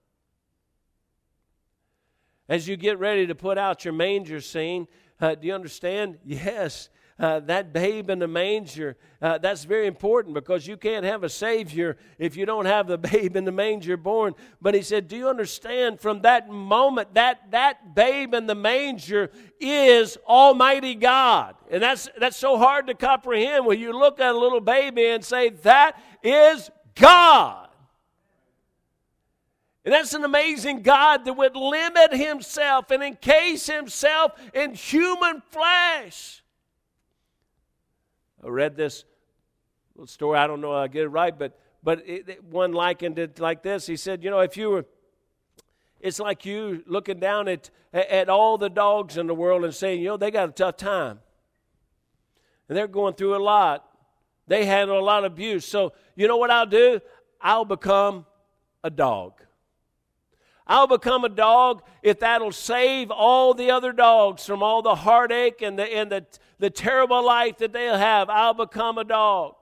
As 2.49 2.67
you 2.67 2.77
get 2.77 2.99
ready 2.99 3.27
to 3.27 3.35
put 3.35 3.57
out 3.57 3.83
your 3.83 3.93
manger 3.93 4.39
scene, 4.41 4.87
uh, 5.19 5.35
do 5.35 5.47
you 5.47 5.53
understand? 5.53 6.17
Yes, 6.25 6.89
uh, 7.19 7.39
that 7.41 7.73
babe 7.73 8.11
in 8.11 8.19
the 8.19 8.27
manger, 8.27 8.95
uh, 9.23 9.39
that's 9.39 9.63
very 9.63 9.87
important 9.87 10.35
because 10.35 10.67
you 10.67 10.77
can't 10.77 11.03
have 11.03 11.23
a 11.23 11.29
Savior 11.29 11.97
if 12.19 12.37
you 12.37 12.45
don't 12.45 12.65
have 12.65 12.85
the 12.85 12.97
babe 13.11 13.35
in 13.35 13.43
the 13.43 13.51
manger 13.51 13.97
born. 13.97 14.35
But 14.61 14.75
he 14.75 14.83
said, 14.83 15.07
Do 15.07 15.17
you 15.17 15.27
understand 15.27 15.99
from 15.99 16.21
that 16.21 16.47
moment 16.47 17.15
that 17.15 17.49
that 17.51 17.95
babe 17.95 18.35
in 18.35 18.45
the 18.45 18.55
manger 18.55 19.31
is 19.59 20.17
Almighty 20.27 20.93
God? 20.93 21.55
And 21.71 21.81
that's, 21.81 22.07
that's 22.19 22.37
so 22.37 22.57
hard 22.57 22.85
to 22.87 22.93
comprehend 22.93 23.65
when 23.65 23.79
you 23.79 23.97
look 23.97 24.19
at 24.19 24.35
a 24.35 24.37
little 24.37 24.61
baby 24.61 25.07
and 25.07 25.25
say, 25.25 25.49
That 25.49 25.99
is 26.21 26.69
God. 26.93 27.66
And 29.87 29.93
that's 29.93 30.13
an 30.13 30.25
amazing 30.25 30.81
God 30.81 31.23
that 31.23 31.31
would 31.31 31.55
limit 31.55 32.11
himself 32.11 32.91
and 32.91 33.01
encase 33.01 33.67
himself 33.67 34.33
in 34.53 34.73
human 34.73 35.41
flesh. 35.49 36.43
I 38.43 38.49
read 38.49 38.75
this 38.75 39.05
little 39.95 40.07
story. 40.07 40.39
I 40.39 40.45
don't 40.45 40.59
know 40.59 40.73
if 40.73 40.83
I 40.83 40.87
get 40.89 41.03
it 41.03 41.07
right, 41.07 41.39
but 41.39 41.57
but 41.81 42.03
it, 42.05 42.43
one 42.43 42.73
likened 42.73 43.17
it 43.17 43.39
like 43.39 43.63
this. 43.63 43.87
He 43.87 43.95
said, 43.95 44.25
you 44.25 44.29
know, 44.29 44.41
if 44.41 44.57
you 44.57 44.71
were, 44.71 44.85
it's 46.01 46.19
like 46.19 46.45
you 46.45 46.83
looking 46.85 47.21
down 47.21 47.47
at 47.47 47.69
at 47.93 48.27
all 48.27 48.57
the 48.57 48.69
dogs 48.69 49.15
in 49.15 49.25
the 49.25 49.33
world 49.33 49.63
and 49.63 49.73
saying, 49.73 50.01
you 50.01 50.09
know, 50.09 50.17
they 50.17 50.31
got 50.31 50.49
a 50.49 50.51
tough 50.51 50.75
time, 50.75 51.21
and 52.67 52.77
they're 52.77 52.89
going 52.89 53.13
through 53.13 53.37
a 53.37 53.39
lot. 53.41 53.87
They 54.47 54.65
handle 54.65 54.99
a 54.99 55.05
lot 55.05 55.23
of 55.23 55.31
abuse. 55.31 55.65
So 55.65 55.93
you 56.17 56.27
know 56.27 56.35
what 56.35 56.51
I'll 56.51 56.65
do? 56.65 56.99
I'll 57.39 57.63
become 57.63 58.25
a 58.83 58.89
dog. 58.89 59.43
I'll 60.67 60.87
become 60.87 61.23
a 61.23 61.29
dog 61.29 61.81
if 62.03 62.19
that'll 62.19 62.51
save 62.51 63.09
all 63.09 63.53
the 63.53 63.71
other 63.71 63.93
dogs 63.93 64.45
from 64.45 64.61
all 64.61 64.81
the 64.81 64.95
heartache 64.95 65.61
and 65.61 65.79
the, 65.79 65.83
and 65.83 66.11
the, 66.11 66.25
the 66.59 66.69
terrible 66.69 67.25
life 67.25 67.57
that 67.59 67.71
they'll 67.71 67.97
have. 67.97 68.29
I'll 68.29 68.53
become 68.53 68.97
a 68.97 69.05
dog. 69.05 69.55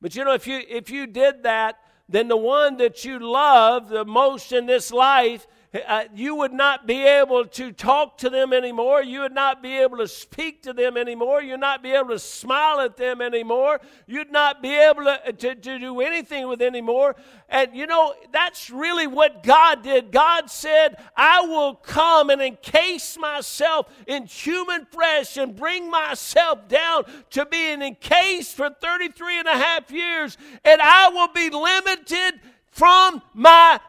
But 0.00 0.16
you 0.16 0.24
know, 0.24 0.32
if 0.32 0.46
you, 0.46 0.60
if 0.68 0.90
you 0.90 1.06
did 1.06 1.42
that, 1.42 1.78
then 2.08 2.28
the 2.28 2.36
one 2.36 2.78
that 2.78 3.04
you 3.04 3.18
love 3.18 3.88
the 3.88 4.04
most 4.04 4.52
in 4.52 4.66
this 4.66 4.90
life 4.90 5.46
uh, 5.74 6.04
you 6.14 6.36
would 6.36 6.52
not 6.52 6.86
be 6.86 7.02
able 7.02 7.44
to 7.46 7.72
talk 7.72 8.18
to 8.18 8.30
them 8.30 8.52
anymore. 8.52 9.02
You 9.02 9.20
would 9.20 9.34
not 9.34 9.60
be 9.60 9.76
able 9.78 9.98
to 9.98 10.06
speak 10.06 10.62
to 10.62 10.72
them 10.72 10.96
anymore. 10.96 11.42
You'd 11.42 11.58
not 11.58 11.82
be 11.82 11.90
able 11.90 12.10
to 12.10 12.18
smile 12.18 12.80
at 12.80 12.96
them 12.96 13.20
anymore. 13.20 13.80
You'd 14.06 14.30
not 14.30 14.62
be 14.62 14.72
able 14.72 15.02
to, 15.04 15.32
to, 15.32 15.54
to 15.56 15.78
do 15.80 16.00
anything 16.00 16.46
with 16.46 16.62
anymore. 16.62 17.16
And 17.48 17.74
you 17.74 17.86
know, 17.86 18.14
that's 18.32 18.70
really 18.70 19.08
what 19.08 19.42
God 19.42 19.82
did. 19.82 20.12
God 20.12 20.48
said, 20.48 20.96
I 21.16 21.40
will 21.40 21.74
come 21.74 22.30
and 22.30 22.40
encase 22.40 23.18
myself 23.18 23.88
in 24.06 24.26
human 24.26 24.86
flesh 24.86 25.36
and 25.36 25.56
bring 25.56 25.90
myself 25.90 26.68
down 26.68 27.04
to 27.30 27.46
being 27.46 27.82
encased 27.82 28.56
for 28.56 28.70
33 28.70 29.40
and 29.40 29.48
a 29.48 29.58
half 29.58 29.90
years, 29.90 30.38
and 30.64 30.80
I 30.80 31.08
will 31.08 31.28
be 31.28 31.50
limited 31.50 32.40
from 32.70 33.22
my 33.34 33.80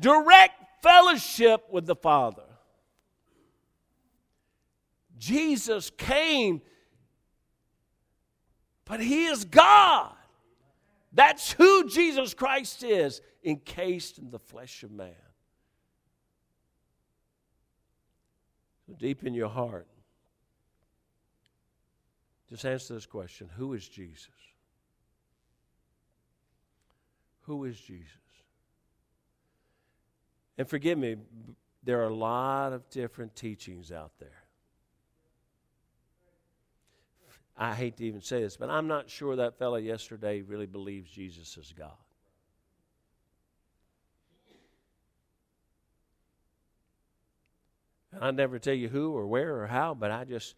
direct 0.00 0.61
fellowship 0.82 1.64
with 1.70 1.86
the 1.86 1.96
Father. 1.96 2.42
Jesus 5.16 5.90
came, 5.90 6.60
but 8.84 9.00
He 9.00 9.26
is 9.26 9.44
God. 9.44 10.12
That's 11.12 11.52
who 11.52 11.88
Jesus 11.88 12.34
Christ 12.34 12.82
is, 12.82 13.20
encased 13.44 14.18
in 14.18 14.30
the 14.30 14.38
flesh 14.38 14.82
of 14.82 14.90
man. 14.90 15.14
Deep 18.98 19.24
in 19.24 19.32
your 19.32 19.48
heart, 19.48 19.86
Just 22.50 22.66
answer 22.66 22.92
this 22.92 23.06
question 23.06 23.48
Who 23.56 23.72
is 23.72 23.88
Jesus? 23.88 24.28
Who 27.42 27.64
is 27.64 27.80
Jesus? 27.80 28.21
And 30.62 30.70
forgive 30.70 30.96
me, 30.96 31.16
there 31.82 32.02
are 32.02 32.08
a 32.08 32.14
lot 32.14 32.72
of 32.72 32.88
different 32.88 33.34
teachings 33.34 33.90
out 33.90 34.12
there. 34.20 34.44
I 37.56 37.74
hate 37.74 37.96
to 37.96 38.04
even 38.04 38.20
say 38.20 38.42
this, 38.42 38.56
but 38.56 38.70
I'm 38.70 38.86
not 38.86 39.10
sure 39.10 39.34
that 39.34 39.58
fellow 39.58 39.74
yesterday 39.74 40.40
really 40.40 40.66
believes 40.66 41.10
Jesus 41.10 41.56
is 41.56 41.74
God. 41.76 41.90
And 48.12 48.22
I 48.22 48.30
never 48.30 48.60
tell 48.60 48.72
you 48.72 48.88
who 48.88 49.16
or 49.16 49.26
where 49.26 49.60
or 49.62 49.66
how, 49.66 49.94
but 49.94 50.12
I 50.12 50.22
just 50.22 50.54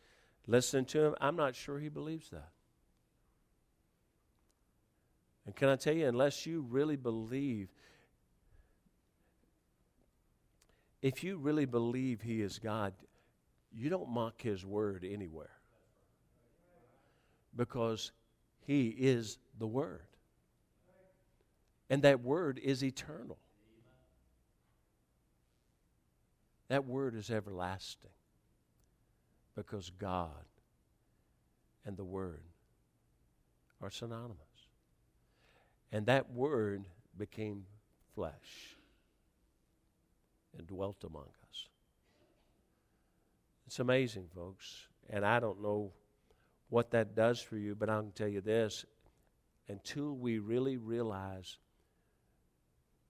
listen 0.46 0.84
to 0.84 1.02
him. 1.02 1.14
I'm 1.18 1.36
not 1.36 1.56
sure 1.56 1.78
he 1.78 1.88
believes 1.88 2.28
that. 2.28 2.50
And 5.46 5.56
can 5.56 5.70
I 5.70 5.76
tell 5.76 5.94
you, 5.94 6.06
unless 6.08 6.44
you 6.44 6.60
really 6.68 6.96
believe, 6.96 7.70
if 11.04 11.22
you 11.22 11.36
really 11.36 11.66
believe 11.66 12.22
he 12.22 12.40
is 12.40 12.58
God, 12.58 12.94
you 13.70 13.90
don't 13.90 14.08
mock 14.08 14.40
his 14.40 14.64
word 14.64 15.04
anywhere. 15.06 15.50
Because 17.54 18.10
he 18.66 18.88
is 18.88 19.36
the 19.58 19.66
word. 19.66 20.06
And 21.90 22.02
that 22.04 22.22
word 22.22 22.58
is 22.58 22.82
eternal. 22.82 23.36
That 26.68 26.86
word 26.86 27.14
is 27.14 27.30
everlasting 27.30 28.10
because 29.54 29.90
God 29.90 30.30
and 31.84 31.98
the 31.98 32.04
Word 32.04 32.42
are 33.82 33.90
synonymous. 33.90 34.38
And 35.92 36.06
that 36.06 36.32
Word 36.32 36.86
became 37.18 37.64
flesh 38.14 38.78
and 40.56 40.66
dwelt 40.66 41.04
among 41.04 41.28
us. 41.50 41.68
It's 43.66 43.80
amazing, 43.80 44.28
folks. 44.34 44.88
And 45.10 45.24
I 45.24 45.40
don't 45.40 45.62
know 45.62 45.92
what 46.68 46.90
that 46.92 47.14
does 47.14 47.40
for 47.40 47.56
you, 47.56 47.74
but 47.74 47.88
I 47.88 47.98
can 47.98 48.12
tell 48.12 48.28
you 48.28 48.40
this 48.40 48.84
until 49.68 50.12
we 50.12 50.38
really 50.38 50.76
realize 50.76 51.58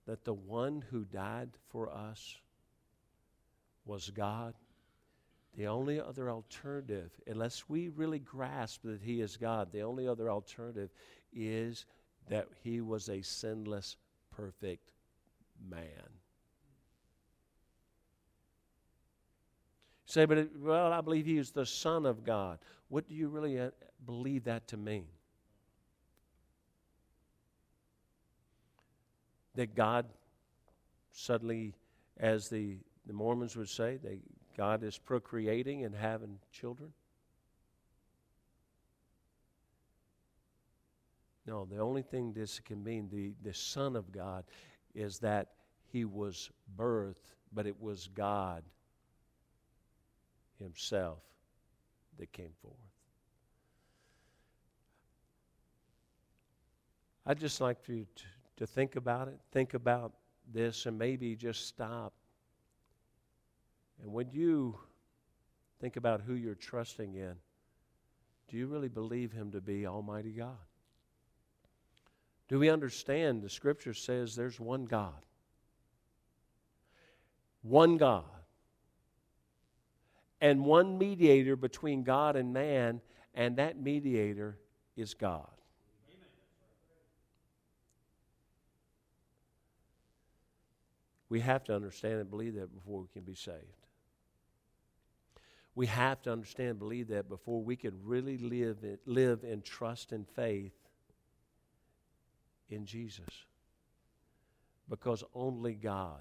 that 0.06 0.24
the 0.24 0.34
one 0.34 0.84
who 0.90 1.04
died 1.04 1.50
for 1.68 1.90
us 1.90 2.36
was 3.84 4.10
God. 4.10 4.54
The 5.56 5.66
only 5.68 6.00
other 6.00 6.30
alternative, 6.30 7.12
unless 7.26 7.68
we 7.68 7.88
really 7.88 8.18
grasp 8.18 8.82
that 8.82 9.00
He 9.00 9.20
is 9.20 9.36
God, 9.36 9.70
the 9.72 9.82
only 9.82 10.08
other 10.08 10.30
alternative 10.30 10.90
is 11.32 11.86
that 12.28 12.48
He 12.62 12.80
was 12.80 13.08
a 13.08 13.22
sinless, 13.22 13.96
perfect 14.30 14.92
man. 15.68 16.10
Say, 20.06 20.24
but 20.24 20.38
it, 20.38 20.50
well, 20.58 20.92
I 20.92 21.00
believe 21.00 21.26
He 21.26 21.38
is 21.38 21.50
the 21.50 21.66
Son 21.66 22.06
of 22.06 22.24
God. 22.24 22.58
What 22.88 23.08
do 23.08 23.14
you 23.14 23.28
really 23.28 23.58
uh, 23.58 23.70
believe 24.04 24.44
that 24.44 24.68
to 24.68 24.76
mean? 24.76 25.06
That 29.54 29.74
God 29.74 30.06
suddenly, 31.12 31.74
as 32.18 32.48
the 32.48 32.78
the 33.06 33.12
Mormons 33.12 33.56
would 33.56 33.68
say 33.68 33.98
they, 34.02 34.20
God 34.56 34.82
is 34.82 34.98
procreating 34.98 35.84
and 35.84 35.94
having 35.94 36.38
children. 36.52 36.92
No, 41.46 41.66
the 41.66 41.78
only 41.78 42.02
thing 42.02 42.32
this 42.32 42.60
can 42.60 42.82
mean, 42.82 43.08
the, 43.12 43.34
the 43.42 43.52
Son 43.52 43.96
of 43.96 44.10
God, 44.10 44.44
is 44.94 45.18
that 45.18 45.48
he 45.92 46.04
was 46.04 46.50
birthed, 46.78 47.34
but 47.52 47.66
it 47.66 47.78
was 47.80 48.08
God 48.14 48.62
himself 50.58 51.18
that 52.18 52.32
came 52.32 52.52
forth. 52.62 52.74
I'd 57.26 57.40
just 57.40 57.60
like 57.60 57.78
you 57.88 58.06
to, 58.16 58.24
to 58.58 58.66
think 58.66 58.96
about 58.96 59.28
it, 59.28 59.38
think 59.52 59.74
about 59.74 60.12
this, 60.52 60.86
and 60.86 60.98
maybe 60.98 61.34
just 61.34 61.66
stop 61.66 62.12
and 64.02 64.12
when 64.12 64.30
you 64.30 64.78
think 65.80 65.96
about 65.96 66.20
who 66.20 66.34
you're 66.34 66.54
trusting 66.54 67.14
in, 67.14 67.34
do 68.48 68.56
you 68.56 68.66
really 68.66 68.88
believe 68.88 69.32
Him 69.32 69.50
to 69.52 69.60
be 69.60 69.86
Almighty 69.86 70.32
God? 70.32 70.58
Do 72.48 72.58
we 72.58 72.68
understand 72.68 73.42
the 73.42 73.48
Scripture 73.48 73.94
says 73.94 74.36
there's 74.36 74.60
one 74.60 74.84
God? 74.84 75.24
One 77.62 77.96
God. 77.96 78.24
And 80.44 80.62
one 80.62 80.98
mediator 80.98 81.56
between 81.56 82.02
God 82.02 82.36
and 82.36 82.52
man, 82.52 83.00
and 83.32 83.56
that 83.56 83.80
mediator 83.80 84.58
is 84.94 85.14
God. 85.14 85.48
We 91.30 91.40
have 91.40 91.64
to 91.64 91.74
understand 91.74 92.20
and 92.20 92.28
believe 92.28 92.56
that 92.56 92.74
before 92.74 93.00
we 93.00 93.08
can 93.14 93.22
be 93.22 93.34
saved. 93.34 93.86
We 95.74 95.86
have 95.86 96.20
to 96.24 96.32
understand 96.32 96.68
and 96.72 96.78
believe 96.78 97.08
that 97.08 97.26
before 97.30 97.62
we 97.62 97.74
can 97.74 97.94
really 98.04 98.36
live, 98.36 98.80
in, 98.82 98.98
live 99.06 99.44
in 99.44 99.62
trust 99.62 100.12
and 100.12 100.28
faith 100.28 100.76
in 102.68 102.84
Jesus. 102.84 103.46
Because 104.90 105.24
only 105.34 105.72
God 105.72 106.20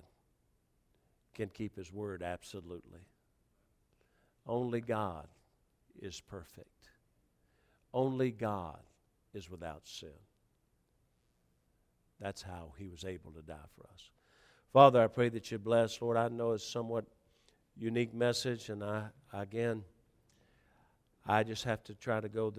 can 1.33 1.49
keep 1.49 1.75
His 1.75 1.91
word 1.91 2.23
absolutely. 2.23 3.01
Only 4.45 4.81
God 4.81 5.27
is 6.01 6.19
perfect. 6.21 6.89
Only 7.93 8.31
God 8.31 8.79
is 9.33 9.49
without 9.49 9.87
sin. 9.87 10.09
That's 12.19 12.41
how 12.41 12.73
He 12.77 12.87
was 12.87 13.05
able 13.05 13.31
to 13.31 13.41
die 13.41 13.55
for 13.75 13.87
us. 13.93 14.09
Father, 14.71 15.01
I 15.01 15.07
pray 15.07 15.29
that 15.29 15.51
you 15.51 15.59
bless. 15.59 16.01
Lord, 16.01 16.17
I 16.17 16.27
know 16.29 16.53
it's 16.53 16.67
somewhat 16.67 17.05
unique 17.77 18.13
message, 18.13 18.69
and 18.69 18.83
I 18.83 19.05
again, 19.31 19.83
I 21.25 21.43
just 21.43 21.63
have 21.63 21.83
to 21.85 21.95
try 21.95 22.19
to 22.19 22.29
go 22.29 22.51